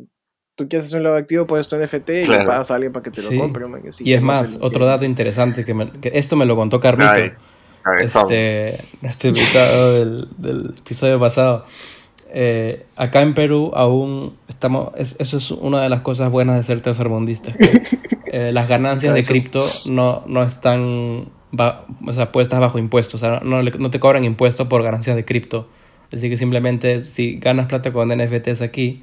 tú 0.58 0.68
quieres 0.68 0.86
hacer 0.86 0.98
un 0.98 1.04
lado 1.04 1.16
activo, 1.16 1.46
pones 1.46 1.68
tu 1.68 1.76
NFT 1.76 2.10
y 2.10 2.12
le 2.22 2.24
Claro. 2.24 2.46
pagas 2.48 2.70
a 2.72 2.74
alguien 2.74 2.92
para 2.92 3.04
que 3.04 3.12
te 3.12 3.22
Sí. 3.22 3.32
lo 3.36 3.40
compre, 3.42 3.64
sí, 3.92 4.02
y 4.04 4.12
es 4.12 4.20
más, 4.20 4.58
otro 4.60 4.84
dato 4.84 5.04
interesante 5.04 5.64
que, 5.64 5.72
me- 5.72 5.90
que 5.92 6.10
esto 6.14 6.34
me 6.34 6.44
lo 6.44 6.56
contó 6.56 6.80
Carmito. 6.80 7.10
Ay, 7.10 7.30
este, 8.02 8.76
nuestro 9.00 9.28
invitado 9.30 9.92
del, 9.94 10.28
del 10.36 10.74
episodio 10.78 11.18
pasado. 11.20 11.64
Eh, 12.30 12.84
acá 12.96 13.22
en 13.22 13.34
Perú 13.34 13.70
aún 13.74 14.36
estamos, 14.48 14.90
es- 14.96 15.16
eso 15.20 15.38
es 15.38 15.50
una 15.52 15.80
de 15.80 15.88
las 15.88 16.00
cosas 16.02 16.28
buenas 16.30 16.56
de 16.56 16.64
ser 16.64 16.80
tercermundista. 16.82 17.52
que, 17.52 17.58
eh, 18.32 18.52
las 18.52 18.68
ganancias 18.68 19.14
de 19.14 19.22
cripto 19.22 19.64
no, 19.88 20.24
no 20.26 20.42
están 20.42 21.30
ba- 21.52 21.86
o 22.04 22.12
sea, 22.12 22.32
puestas 22.32 22.58
bajo 22.60 22.78
impuestos, 22.80 23.22
o 23.22 23.24
sea, 23.24 23.40
no, 23.44 23.62
le- 23.62 23.70
no 23.78 23.90
te 23.90 24.00
cobran 24.00 24.24
impuestos 24.24 24.66
por 24.66 24.82
ganancias 24.82 25.14
de 25.16 25.24
cripto. 25.24 25.68
Así 26.12 26.28
que 26.28 26.36
simplemente 26.36 26.98
si 26.98 27.38
ganas 27.38 27.66
plata 27.68 27.92
con 27.92 28.08
NFTs 28.10 28.60
aquí, 28.60 29.02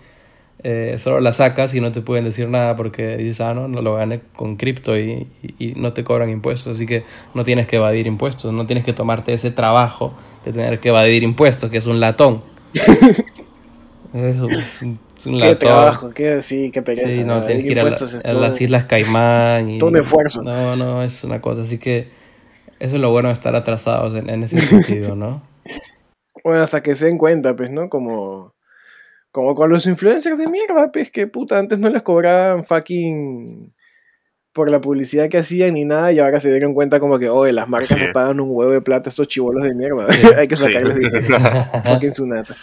eh, 0.64 0.96
solo 0.98 1.20
la 1.20 1.34
sacas 1.34 1.74
y 1.76 1.82
no 1.82 1.92
te 1.92 2.02
pueden 2.02 2.26
decir 2.26 2.50
nada 2.50 2.76
porque 2.76 3.18
dices, 3.18 3.42
ah, 3.42 3.54
no, 3.54 3.68
no 3.68 3.82
lo 3.82 3.96
gané 3.96 4.22
con 4.36 4.56
cripto 4.58 4.98
y, 4.98 5.28
y- 5.44 5.72
y 5.72 5.76
no 5.76 5.94
te 5.94 6.04
cobran 6.04 6.30
impuestos. 6.30 6.78
Así 6.78 6.86
que 6.86 7.04
no 7.34 7.44
tienes 7.44 7.68
que 7.68 7.78
evadir 7.78 8.08
impuestos, 8.08 8.52
no 8.54 8.66
tienes 8.66 8.84
que 8.86 8.94
tomarte 8.94 9.34
ese 9.34 9.52
trabajo 9.52 10.14
de 10.46 10.54
tener 10.54 10.80
que 10.80 10.90
evadir 10.90 11.24
impuestos, 11.24 11.70
que 11.70 11.78
es 11.78 11.86
un 11.88 12.00
latón. 12.00 12.44
Eso 14.14 14.48
es 14.58 14.82
un, 14.82 15.00
es 15.18 15.26
un 15.26 15.40
Qué 15.40 15.48
latón. 15.48 15.60
trabajo, 15.60 16.10
qué, 16.12 16.42
sí, 16.42 16.72
qué 16.72 16.82
pereza. 16.82 17.10
Sí, 17.10 17.24
no, 17.24 17.44
tienes 17.44 17.66
que 17.66 17.74
ir 17.74 17.80
a, 17.80 17.84
la- 17.84 18.34
las 18.34 18.62
Islas 18.62 18.86
Caimán. 18.86 19.70
Y, 19.70 19.80
todo 19.80 19.90
un 19.90 19.98
esfuerzo. 19.98 20.42
No, 20.44 20.76
no, 20.76 21.04
es 21.04 21.24
una 21.24 21.42
cosa. 21.42 21.62
Así 21.62 21.78
que 21.78 22.10
eso 22.80 22.96
es 22.96 23.02
lo 23.02 23.12
bueno 23.12 23.30
de 23.30 23.34
estar 23.34 23.56
atrasados 23.56 24.16
en, 24.16 24.30
en 24.30 24.44
ese 24.44 24.62
sentido, 24.62 25.16
¿no? 25.16 25.42
Bueno, 26.44 26.62
hasta 26.64 26.82
que 26.84 26.96
se 26.96 27.08
den 27.08 27.18
cuenta, 27.18 27.56
pues, 27.56 27.70
¿no? 27.72 27.90
Como, 27.90 28.55
como 29.36 29.54
con 29.54 29.70
los 29.70 29.86
influencers 29.86 30.38
de 30.38 30.48
mierda, 30.48 30.94
pues, 30.94 31.12
que 31.12 31.28
puta, 31.28 31.60
antes 31.60 31.78
no 31.78 31.90
les 31.90 32.04
cobraban 32.04 32.64
fucking 32.64 33.76
por 34.54 34.72
la 34.72 34.80
publicidad 34.80 35.28
que 35.28 35.40
hacían 35.40 35.74
ni 35.74 35.84
nada, 35.84 36.14
y 36.14 36.20
ahora 36.20 36.40
se 36.40 36.50
dieron 36.50 36.74
cuenta 36.74 37.02
como 37.02 37.20
que, 37.20 37.28
oye, 37.28 37.52
las 37.52 37.68
marcas 37.68 37.98
Sí. 37.98 38.06
les 38.06 38.14
pagan 38.14 38.40
un 38.40 38.48
huevo 38.52 38.72
de 38.72 38.80
plata 38.80 39.10
a 39.10 39.12
estos 39.12 39.28
chivolos 39.28 39.64
de 39.64 39.76
mierda. 39.76 40.10
Sí. 40.14 40.26
Hay 40.38 40.48
que 40.48 40.56
sacarles 40.56 40.96
dinero. 40.96 41.38
fucking 41.86 42.14
su 42.14 42.26
nata. 42.26 42.56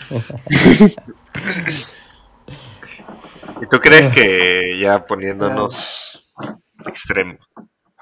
¿Y 3.60 3.66
tú 3.66 3.78
crees 3.78 4.08
que 4.14 4.78
ya 4.80 5.04
poniéndonos 5.04 6.32
extremos, 6.86 7.36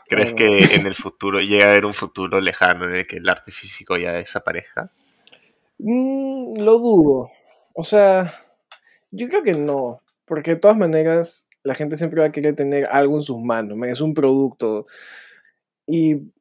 crees 0.08 0.32
que 0.34 0.76
en 0.76 0.86
el 0.86 0.94
futuro 0.94 1.40
llega 1.40 1.66
a 1.66 1.70
haber 1.70 1.86
un 1.86 1.94
futuro 1.94 2.40
lejano 2.40 2.84
en 2.84 2.94
el 2.94 3.06
que 3.08 3.16
el 3.16 3.28
arte 3.28 3.50
físico 3.50 3.96
ya 3.96 4.12
desaparezca? 4.12 4.92
Mm, 5.78 6.60
lo 6.60 6.78
dudo. 6.78 7.30
O 7.74 7.82
sea, 7.82 8.32
yo 9.10 9.28
creo 9.28 9.42
que 9.42 9.54
no. 9.54 10.02
Porque 10.26 10.52
de 10.52 10.56
todas 10.56 10.76
maneras, 10.76 11.48
la 11.62 11.74
gente 11.74 11.96
siempre 11.96 12.20
va 12.20 12.26
a 12.26 12.32
querer 12.32 12.54
tener 12.56 12.86
algo 12.90 13.16
en 13.16 13.22
sus 13.22 13.38
manos. 13.40 13.76
man, 13.76 13.90
Es 13.90 14.00
un 14.00 14.14
producto. 14.14 14.86
Y 15.86 16.32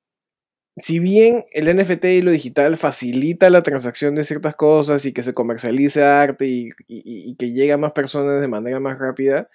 si 0.78 1.00
bien 1.00 1.46
el 1.52 1.76
NFT 1.76 2.06
y 2.06 2.22
lo 2.22 2.32
digital 2.32 2.78
facilita 2.78 3.50
la 3.50 3.64
transacción 3.64 4.16
de 4.16 4.24
ciertas 4.24 4.56
cosas 4.56 5.06
y 5.06 5.14
que 5.14 5.24
se 5.24 5.34
comercialice 5.34 6.04
arte 6.04 6.46
y 6.88 7.36
que 7.36 7.52
llegue 7.52 7.74
a 7.74 7.78
más 7.78 7.92
personas 7.94 8.42
de 8.42 8.48
manera 8.48 8.80
más 8.80 9.00
rápida, 9.00 9.50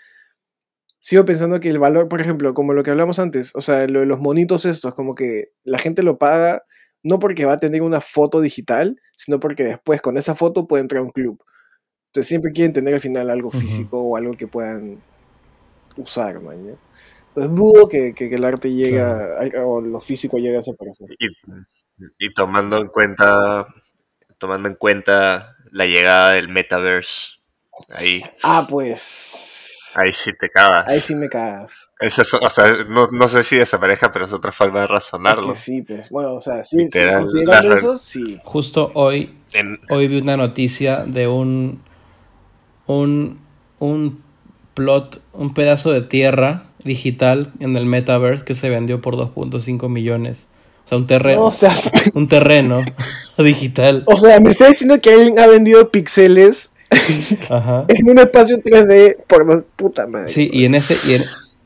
sigo 1.04 1.26
pensando 1.26 1.60
que 1.60 1.68
el 1.68 1.78
valor, 1.78 2.08
por 2.08 2.22
ejemplo, 2.22 2.54
como 2.54 2.72
lo 2.72 2.82
que 2.82 2.90
hablamos 2.90 3.18
antes, 3.18 3.54
o 3.54 3.60
sea, 3.60 3.86
lo 3.88 4.00
de 4.00 4.06
los 4.06 4.20
monitos 4.20 4.64
estos, 4.64 4.94
como 4.94 5.14
que 5.14 5.52
la 5.62 5.78
gente 5.78 6.02
lo 6.02 6.16
paga 6.16 6.64
no 7.02 7.18
porque 7.18 7.44
va 7.44 7.52
a 7.52 7.58
tener 7.58 7.82
una 7.82 8.00
foto 8.00 8.40
digital, 8.40 8.98
sino 9.14 9.38
porque 9.38 9.64
después 9.64 10.00
con 10.00 10.16
esa 10.16 10.34
foto 10.34 10.66
puede 10.66 10.80
entrar 10.80 11.00
a 11.00 11.04
un 11.04 11.10
club. 11.10 11.44
Entonces 12.14 12.28
siempre 12.28 12.52
quieren 12.52 12.72
tener 12.72 12.94
al 12.94 13.00
final 13.00 13.28
algo 13.28 13.50
físico 13.50 13.98
o 13.98 14.16
algo 14.16 14.34
que 14.34 14.46
puedan 14.46 15.02
usar, 15.96 16.40
man. 16.40 16.78
Entonces 17.28 17.56
dudo 17.56 17.88
que, 17.88 18.14
que, 18.14 18.32
el 18.32 18.44
arte 18.44 18.72
llegue 18.72 19.02
o 19.58 19.80
lo 19.80 19.98
físico 19.98 20.36
llegue 20.38 20.54
a 20.54 20.58
desaparecer. 20.58 21.08
Y, 21.18 21.26
y 22.24 22.32
tomando 22.32 22.76
en 22.76 22.86
cuenta 22.86 23.66
tomando 24.38 24.68
en 24.68 24.76
cuenta 24.76 25.56
la 25.72 25.86
llegada 25.86 26.34
del 26.34 26.48
metaverse 26.48 27.38
ahí. 27.90 28.22
Ah, 28.44 28.64
pues 28.70 29.90
Ahí 29.96 30.12
sí 30.12 30.32
te 30.38 30.50
cagas. 30.50 30.86
Ahí 30.86 31.00
sí 31.00 31.16
me 31.16 31.28
cagas. 31.28 31.92
Eso 31.98 32.22
es, 32.22 32.34
o 32.34 32.50
sea, 32.50 32.84
no, 32.88 33.08
no 33.10 33.28
sé 33.28 33.42
si 33.42 33.56
desapareja, 33.56 34.12
pero 34.12 34.26
es 34.26 34.32
otra 34.32 34.52
forma 34.52 34.82
de 34.82 34.86
razonarlo. 34.86 35.52
Es 35.52 35.58
que 35.58 35.64
sí, 35.64 35.82
pues. 35.82 36.10
Bueno, 36.10 36.34
o 36.34 36.40
sea, 36.40 36.62
sí, 36.62 36.88
sí 36.88 36.98
considerando 37.08 37.74
eso, 37.74 37.96
sí. 37.96 38.40
Justo 38.44 38.90
hoy, 38.94 39.36
hoy 39.90 40.08
vi 40.08 40.20
una 40.20 40.36
noticia 40.36 41.04
de 41.04 41.28
un, 41.28 41.82
un, 42.86 43.38
un 43.78 44.22
plot, 44.74 45.20
un 45.32 45.54
pedazo 45.54 45.92
de 45.92 46.02
tierra 46.02 46.64
digital 46.84 47.52
en 47.60 47.76
el 47.76 47.86
metaverse 47.86 48.44
que 48.44 48.54
se 48.54 48.68
vendió 48.68 49.00
por 49.00 49.16
2.5 49.16 49.88
millones. 49.88 50.46
O 50.84 50.88
sea, 50.88 50.98
un 50.98 51.06
terreno. 51.06 51.40
No, 51.40 51.46
o 51.46 51.50
sea, 51.50 51.74
un 52.14 52.28
terreno 52.28 52.76
digital. 53.38 54.04
O 54.06 54.16
sea, 54.16 54.38
me 54.40 54.50
está 54.50 54.68
diciendo 54.68 54.98
que 55.00 55.10
alguien 55.10 55.38
ha 55.38 55.46
vendido 55.46 55.90
píxeles 55.90 56.72
en 57.88 58.10
un 58.10 58.18
espacio 58.18 58.58
3D 58.58 59.16
por 59.26 59.46
dos 59.46 59.66
puta 59.76 60.06
madre. 60.06 60.30
Sí, 60.30 60.50
y 60.52 60.66
en 60.66 60.74
ese, 60.74 60.96
y 61.06 61.14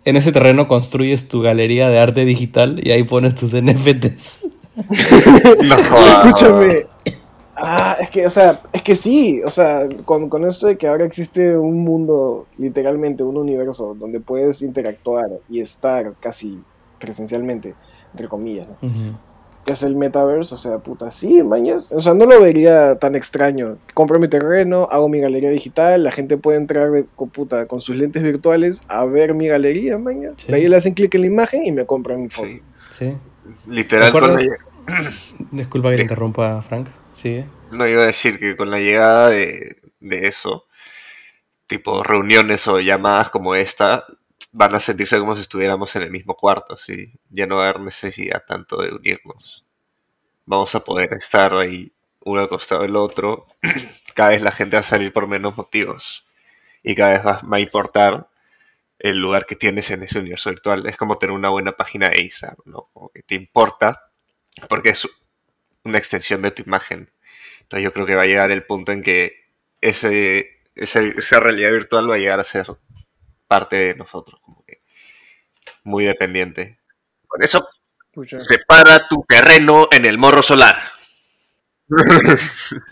en, 0.05 0.17
ese 0.17 0.33
terreno 0.33 0.69
construyes 0.69 1.29
tu 1.29 1.43
galería 1.43 1.89
de 1.89 1.99
arte 1.99 2.25
digital 2.25 2.81
y 2.83 2.93
ahí 2.93 3.03
pones 3.03 3.35
tus 3.35 3.53
NFTs. 3.53 4.41
Escúchame. 4.91 6.85
Ah, 7.61 7.97
es 8.01 8.11
que, 8.11 8.25
o 8.25 8.31
sea, 8.31 8.63
es 8.73 8.83
que 8.83 8.95
sí, 8.95 9.41
o 9.45 9.51
sea, 9.51 9.89
con, 10.05 10.29
con 10.29 10.45
esto 10.47 10.69
de 10.69 10.79
que 10.79 10.87
ahora 10.87 11.05
existe 11.05 11.57
un 11.57 11.83
mundo, 11.85 12.47
literalmente, 12.57 13.23
un 13.23 13.37
universo 13.37 13.95
donde 13.99 14.21
puedes 14.21 14.63
interactuar 14.63 15.29
y 15.49 15.61
estar 15.61 16.15
casi 16.21 16.63
presencialmente, 16.99 17.75
entre 18.13 18.29
comillas, 18.29 18.69
¿no? 18.69 19.19
es 19.73 19.83
el 19.83 19.97
metaverse, 19.97 20.55
o 20.55 20.59
sea, 20.59 20.79
puta, 20.79 21.11
sí, 21.11 21.43
mañas. 21.43 21.91
O 21.93 22.01
sea, 22.01 22.15
no 22.15 22.27
lo 22.27 22.41
vería 22.41 22.97
tan 22.97 23.15
extraño. 23.15 23.79
Compro 23.95 24.19
mi 24.19 24.29
terreno, 24.29 24.89
hago 24.91 25.09
mi 25.09 25.21
galería 25.21 25.51
digital, 25.51 26.05
la 26.05 26.11
gente 26.11 26.37
puede 26.37 26.59
entrar 26.59 26.91
de, 26.91 27.07
con, 27.17 27.29
puta, 27.31 27.67
con 27.67 27.81
sus 27.81 27.97
lentes 27.97 28.23
virtuales 28.23 28.83
a 28.89 29.05
ver 29.05 29.35
mi 29.35 29.49
galería, 29.49 29.99
mañas. 29.99 30.47
De 30.47 30.55
ahí 30.55 30.69
le 30.69 30.77
hacen 30.77 30.95
clic 30.95 31.15
en 31.15 31.23
la 31.23 31.27
imagen 31.27 31.67
y 31.67 31.73
me 31.73 31.87
compran 31.87 32.23
mi 32.23 32.29
foto. 32.29 32.49
Sí. 32.93 33.15
Literal, 33.67 34.13
Disculpa 35.51 35.91
que 35.91 35.97
te 35.97 36.03
interrumpa, 36.03 36.63
Frank. 36.63 36.89
Sí. 37.19 37.45
No 37.73 37.89
iba 37.89 38.03
a 38.03 38.07
decir 38.07 38.39
que 38.39 38.57
con 38.57 38.71
la 38.71 38.79
llegada 38.79 39.31
de, 39.31 39.77
de 39.99 40.29
eso, 40.29 40.69
tipo 41.67 42.05
reuniones 42.05 42.69
o 42.69 42.79
llamadas 42.79 43.31
como 43.31 43.57
esta, 43.57 44.07
van 44.53 44.77
a 44.77 44.81
sentirse 44.81 45.19
como 45.19 45.35
si 45.35 45.41
estuviéramos 45.41 45.97
en 45.97 46.03
el 46.03 46.13
mismo 46.13 46.37
cuarto, 46.37 46.77
¿sí? 46.79 47.13
ya 47.29 47.47
no 47.47 47.57
va 47.57 47.67
a 47.67 47.69
haber 47.71 47.81
necesidad 47.81 48.45
tanto 48.47 48.81
de 48.83 48.95
unirnos. 48.95 49.67
Vamos 50.47 50.73
a 50.77 50.85
poder 50.85 51.13
estar 51.15 51.55
ahí 51.55 51.93
uno 52.21 52.41
al 52.41 52.49
costado 52.49 52.83
del 52.83 52.95
otro. 52.95 53.49
cada 54.15 54.31
vez 54.31 54.43
la 54.43 54.53
gente 54.53 54.77
va 54.77 54.81
a 54.81 54.85
salir 54.85 55.13
por 55.13 55.27
menos 55.27 55.57
motivos 55.57 56.25
y 56.85 56.95
cada 56.95 57.15
vez 57.15 57.27
va, 57.27 57.57
a 57.57 57.61
importar 57.61 58.29
el 59.01 59.17
lugar 59.17 59.45
que 59.45 59.57
tienes 59.57 59.91
en 59.91 60.05
ese 60.05 60.21
universo 60.21 60.51
virtual. 60.51 60.87
Es 60.87 60.97
como 60.97 61.19
tener 61.19 61.35
una 61.35 61.49
buena 61.49 61.73
página 61.73 62.11
de 62.11 62.23
ISA, 62.23 62.55
¿no? 62.65 62.91
Que 63.13 63.25
te 63.25 63.35
importa 63.35 64.05
porque 64.69 64.91
es 64.91 65.09
una 65.85 65.99
extensión 65.99 66.43
de 66.43 66.51
tu 66.51 66.63
imagen. 66.63 67.11
Entonces 67.63 67.85
yo 67.85 67.93
creo 67.93 68.07
que 68.07 68.15
va 68.15 68.23
a 68.23 68.27
llegar 68.27 68.51
el 68.51 68.65
punto 68.65 68.93
en 68.93 69.03
que 69.03 69.33
ese, 69.81 70.61
esa 70.75 71.41
realidad 71.41 71.73
virtual 71.73 72.11
va 72.11 72.15
a 72.17 72.19
llegar 72.19 72.41
a 72.41 72.45
ser 72.45 72.67
parte 73.47 73.77
de 73.77 73.95
nosotros, 73.95 74.41
como 74.43 74.65
que 74.65 74.83
muy 75.85 76.05
dependiente. 76.05 76.79
Con 77.27 77.43
eso, 77.43 77.69
separa 78.39 79.07
tu 79.09 79.25
terreno 79.27 79.89
en 79.91 80.05
el 80.05 80.19
morro 80.19 80.43
solar. 80.43 80.77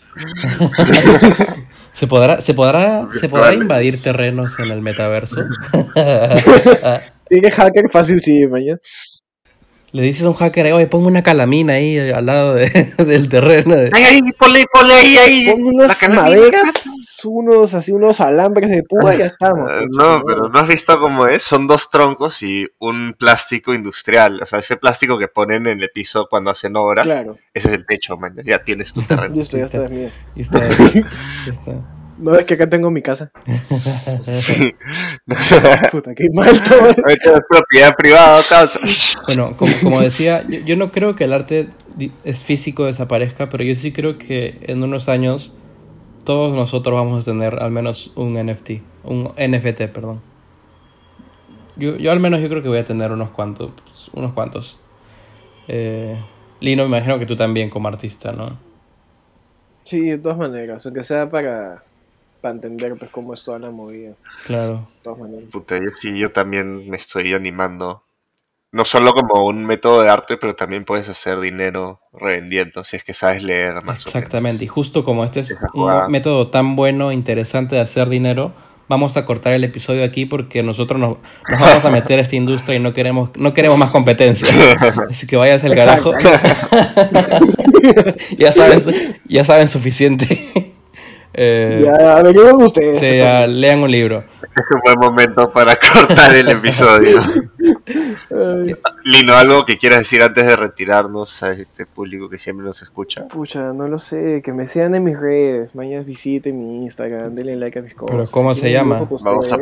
¿Se 1.92 2.07
podrá, 2.07 2.40
se 2.40 2.55
podrá, 2.55 3.09
se 3.11 3.29
podrá 3.29 3.55
invadir 3.55 4.03
terrenos 4.03 4.59
en 4.61 4.70
el 4.70 4.83
metaverso? 4.83 5.37
sí, 7.29 7.40
que 7.40 7.51
hacker 7.51 7.88
fácil, 7.90 8.20
sí, 8.20 8.46
mañana. 8.46 8.79
Le 9.96 10.02
dices 10.02 10.26
a 10.26 10.28
un 10.28 10.35
hacker, 10.35 10.70
oye, 10.74 10.87
ponme 10.88 11.06
una 11.06 11.22
calamina 11.22 11.72
ahí 11.72 11.98
al 11.98 12.26
lado 12.26 12.54
de, 12.54 12.68
del 13.06 13.30
terreno. 13.30 13.76
Ay, 13.94 14.04
ay, 14.04 14.20
ponle, 14.38 14.66
ponle 14.70 14.92
ahí, 14.92 15.16
ahí. 15.16 15.46
Ponme 15.46 15.70
unas 15.70 16.09
maderas, 16.11 17.22
unos, 17.24 17.72
así, 17.72 17.92
unos 17.92 18.20
alambres 18.20 18.68
de 18.68 18.82
púa 18.82 19.14
y 19.14 19.18
ya 19.20 19.24
estamos. 19.24 19.66
Uh, 19.66 19.87
no, 19.96 20.22
pero 20.26 20.50
¿no 20.50 20.61
has 20.61 20.68
visto 20.68 21.00
cómo 21.00 21.26
es? 21.26 21.42
Son 21.42 21.66
dos 21.66 21.88
troncos 21.88 22.42
y 22.42 22.68
un 22.78 23.14
plástico 23.18 23.72
industrial. 23.72 24.42
O 24.42 24.44
sea, 24.44 24.59
ese 24.59 24.76
plástico 24.76 25.18
que 25.18 25.28
ponen 25.28 25.66
en 25.66 25.80
el 25.80 25.88
piso 25.88 26.26
cuando 26.28 26.50
hacen 26.50 26.76
obra. 26.76 27.02
Claro. 27.02 27.38
Ese 27.54 27.68
es 27.68 27.74
el 27.74 27.87
techo, 27.87 28.18
man. 28.18 28.37
Ya 28.44 28.62
tienes 28.62 28.92
tu 28.92 29.00
terreno. 29.09 29.35
Listo, 29.35 29.56
ya 29.56 29.64
está, 29.64 29.87
es 29.87 29.90
mío. 29.90 30.11
Ya 30.35 30.42
está, 30.42 30.68
ya 30.68 31.50
está. 31.50 31.95
No, 32.18 32.35
es 32.35 32.44
que 32.44 32.55
acá 32.55 32.68
tengo 32.68 32.90
mi 32.90 33.02
casa. 33.02 33.31
Puta, 35.90 36.14
qué 36.14 36.29
mal 36.33 36.62
todo. 36.62 36.88
Es 36.88 37.18
propiedad 37.48 37.94
privada, 37.96 38.42
casa. 38.48 38.81
Bueno, 39.26 39.57
como, 39.57 39.72
como 39.83 40.00
decía, 40.00 40.44
yo, 40.48 40.61
yo, 40.61 40.76
no 40.76 40.90
creo 40.90 41.16
que 41.16 41.24
el 41.24 41.33
arte 41.33 41.68
es 42.24 42.42
físico 42.42 42.85
desaparezca, 42.85 43.48
pero 43.48 43.64
yo 43.64 43.74
sí 43.74 43.92
creo 43.92 44.18
que 44.18 44.59
en 44.62 44.83
unos 44.83 45.09
años 45.09 45.52
todos 46.24 46.55
nosotros 46.55 46.94
vamos 46.94 47.22
a 47.22 47.24
tener 47.24 47.62
al 47.62 47.70
menos 47.70 48.12
un 48.16 48.35
NFT, 48.35 48.70
un 49.05 49.33
NFT, 49.37 49.83
perdón. 49.92 50.20
Yo, 51.76 51.96
yo 51.96 52.11
al 52.11 52.20
menos 52.20 52.40
yo 52.40 52.48
creo 52.48 52.62
que 52.62 52.68
voy 52.68 52.79
a 52.79 52.85
tener 52.85 53.12
unos 53.12 53.31
cuantos, 53.31 53.72
unos 54.12 54.33
cuantos. 54.33 54.81
Eh, 55.68 56.18
Lino, 56.61 56.88
me 56.88 56.96
imagino 56.96 57.18
que 57.18 57.26
tú 57.26 57.37
también 57.37 57.68
como 57.68 57.88
artista, 57.88 58.33
¿no? 58.33 58.59
Sí, 59.83 60.11
de 60.11 60.18
todas 60.18 60.38
maneras, 60.38 60.85
aunque 60.87 61.02
sea 61.02 61.31
para 61.31 61.85
para 62.46 62.54
entender 62.54 62.94
pues 62.96 63.11
cómo 63.11 63.35
es 63.35 63.42
toda 63.42 63.59
la 63.59 63.72
movida. 63.72 64.12
Claro. 64.46 64.87
Puta, 65.50 65.78
yo 65.78 65.90
sí, 66.00 66.16
yo 66.16 66.30
también 66.30 66.88
me 66.88 66.96
estoy 66.96 67.35
animando. 67.35 68.04
No 68.70 68.85
solo 68.85 69.12
como 69.14 69.46
un 69.46 69.66
método 69.66 70.02
de 70.02 70.11
arte, 70.11 70.37
pero 70.37 70.54
también 70.54 70.85
puedes 70.85 71.09
hacer 71.09 71.40
dinero 71.40 71.98
revendiendo, 72.12 72.85
si 72.85 72.94
es 72.94 73.02
que 73.02 73.14
sabes 73.14 73.42
leer 73.42 73.82
más. 73.85 74.06
Exactamente, 74.06 74.64
y 74.64 74.68
justo 74.68 75.02
como 75.02 75.24
este 75.24 75.40
es 75.40 75.59
un 75.74 76.09
método 76.09 76.48
tan 76.48 76.76
bueno, 76.76 77.11
interesante 77.11 77.74
de 77.74 77.80
hacer 77.80 78.09
dinero, 78.09 78.54
vamos 78.88 79.16
a 79.16 79.26
cortar 79.26 79.52
el 79.52 79.64
episodio 79.64 80.04
aquí 80.04 80.24
porque 80.24 80.62
nosotros 80.62 81.00
nos, 81.00 81.16
nos, 81.50 81.61
vamos 81.61 81.85
a 81.85 81.90
meter 81.90 82.20
a 82.20 82.22
esta 82.22 82.37
industria 82.37 82.76
y 82.76 82.80
no 82.80 82.92
queremos, 82.92 83.30
no 83.37 83.54
queremos 83.54 83.76
más 83.76 83.90
competencia. 83.90 84.46
Así 85.11 85.26
que 85.26 85.37
vayas 85.37 85.64
al 85.64 85.74
carajo. 85.74 86.12
ya, 88.38 88.52
saben, 88.52 88.78
ya 89.26 89.42
saben 89.42 89.66
suficiente. 89.66 90.75
Eh, 91.38 91.83
ya 91.85 92.16
averigüen 92.16 92.62
ustedes. 92.62 92.99
Sí, 92.99 93.18
ya, 93.18 93.46
lean 93.46 93.81
un 93.81 93.90
libro. 93.90 94.25
Es 94.42 94.70
un 94.75 94.81
buen 94.83 94.99
momento 94.99 95.53
para 95.53 95.77
cortar 95.92 96.35
el 96.35 96.49
episodio. 96.49 97.20
Lino, 99.05 99.35
algo 99.35 99.66
que 99.66 99.77
quieras 99.77 99.99
decir 99.99 100.22
antes 100.22 100.46
de 100.46 100.57
retirarnos 100.57 101.42
a 101.42 101.53
este 101.53 101.85
público 101.85 102.31
que 102.31 102.38
siempre 102.38 102.64
nos 102.64 102.81
escucha. 102.81 103.29
Pucha, 103.29 103.75
no 103.75 103.87
lo 103.87 103.99
sé, 103.99 104.40
que 104.42 104.55
me 104.55 104.66
sigan 104.66 104.94
en 104.94 105.05
mis 105.05 105.20
redes, 105.20 105.75
mañana 105.75 106.03
visiten 106.05 106.59
mi 106.59 106.85
Instagram, 106.85 107.35
denle 107.35 107.57
like 107.57 107.81
a 107.81 107.83
mis 107.83 107.94
cosas. 107.94 108.16
¿Pero 108.16 108.31
cómo 108.31 108.55
se 108.55 108.70
llama? 108.70 109.07
Vamos 109.22 109.53
a 109.53 109.59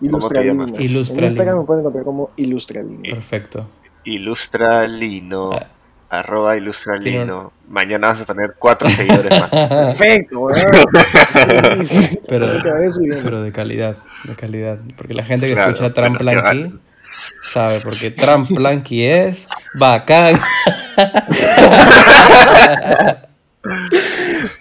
Ilustralino. 0.00 0.64
Ilustralino. 0.78 1.18
En 1.18 1.24
Instagram 1.24 1.58
me 1.58 1.64
pueden 1.64 1.80
encontrar 1.80 2.04
como 2.04 2.30
Ilustralino. 2.36 3.02
Perfecto. 3.02 3.66
Ilustralino. 4.04 5.52
Ah 5.54 5.66
arroba 6.10 6.56
ilustralino. 6.56 7.52
Mañana 7.68 8.08
vas 8.08 8.20
a 8.20 8.24
tener 8.24 8.54
cuatro 8.58 8.88
seguidores 8.88 9.30
más. 9.40 9.50
Perfecto, 9.68 10.48
pero, 12.28 12.46
pero 13.22 13.42
de 13.42 13.52
calidad, 13.52 13.96
de 14.24 14.34
calidad. 14.34 14.78
Porque 14.96 15.14
la 15.14 15.24
gente 15.24 15.46
que 15.46 15.60
escucha 15.60 15.92
Tramplanqui 15.92 16.78
sabe, 17.42 17.80
porque 17.80 18.10
Tramplanqui 18.10 19.06
es 19.06 19.48
bacán. 19.74 20.34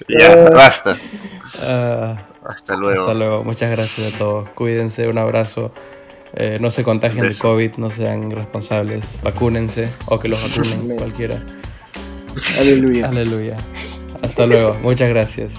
ya, 0.08 0.49
basta. 0.49 0.97
Uh, 1.60 2.15
hasta 2.47 2.75
luego. 2.75 3.01
Hasta 3.01 3.13
luego. 3.13 3.43
Muchas 3.43 3.69
gracias 3.71 4.13
a 4.13 4.17
todos. 4.17 4.49
Cuídense, 4.49 5.08
un 5.08 5.17
abrazo. 5.17 5.73
Eh, 6.36 6.58
no 6.60 6.72
se 6.72 6.84
contagien 6.84 7.30
de 7.30 7.38
COVID, 7.38 7.76
no 7.78 7.89
sean 7.91 8.32
responsables, 8.32 9.19
vacúnense 9.24 9.89
o 10.08 10.19
que 10.19 10.28
los 10.28 10.41
vacunen 10.41 10.96
cualquiera. 10.98 11.43
Aleluya. 12.60 13.08
Aleluya. 13.08 13.58
Hasta 14.22 14.46
luego. 14.48 14.78
Muchas 14.82 15.10
gracias. 15.10 15.54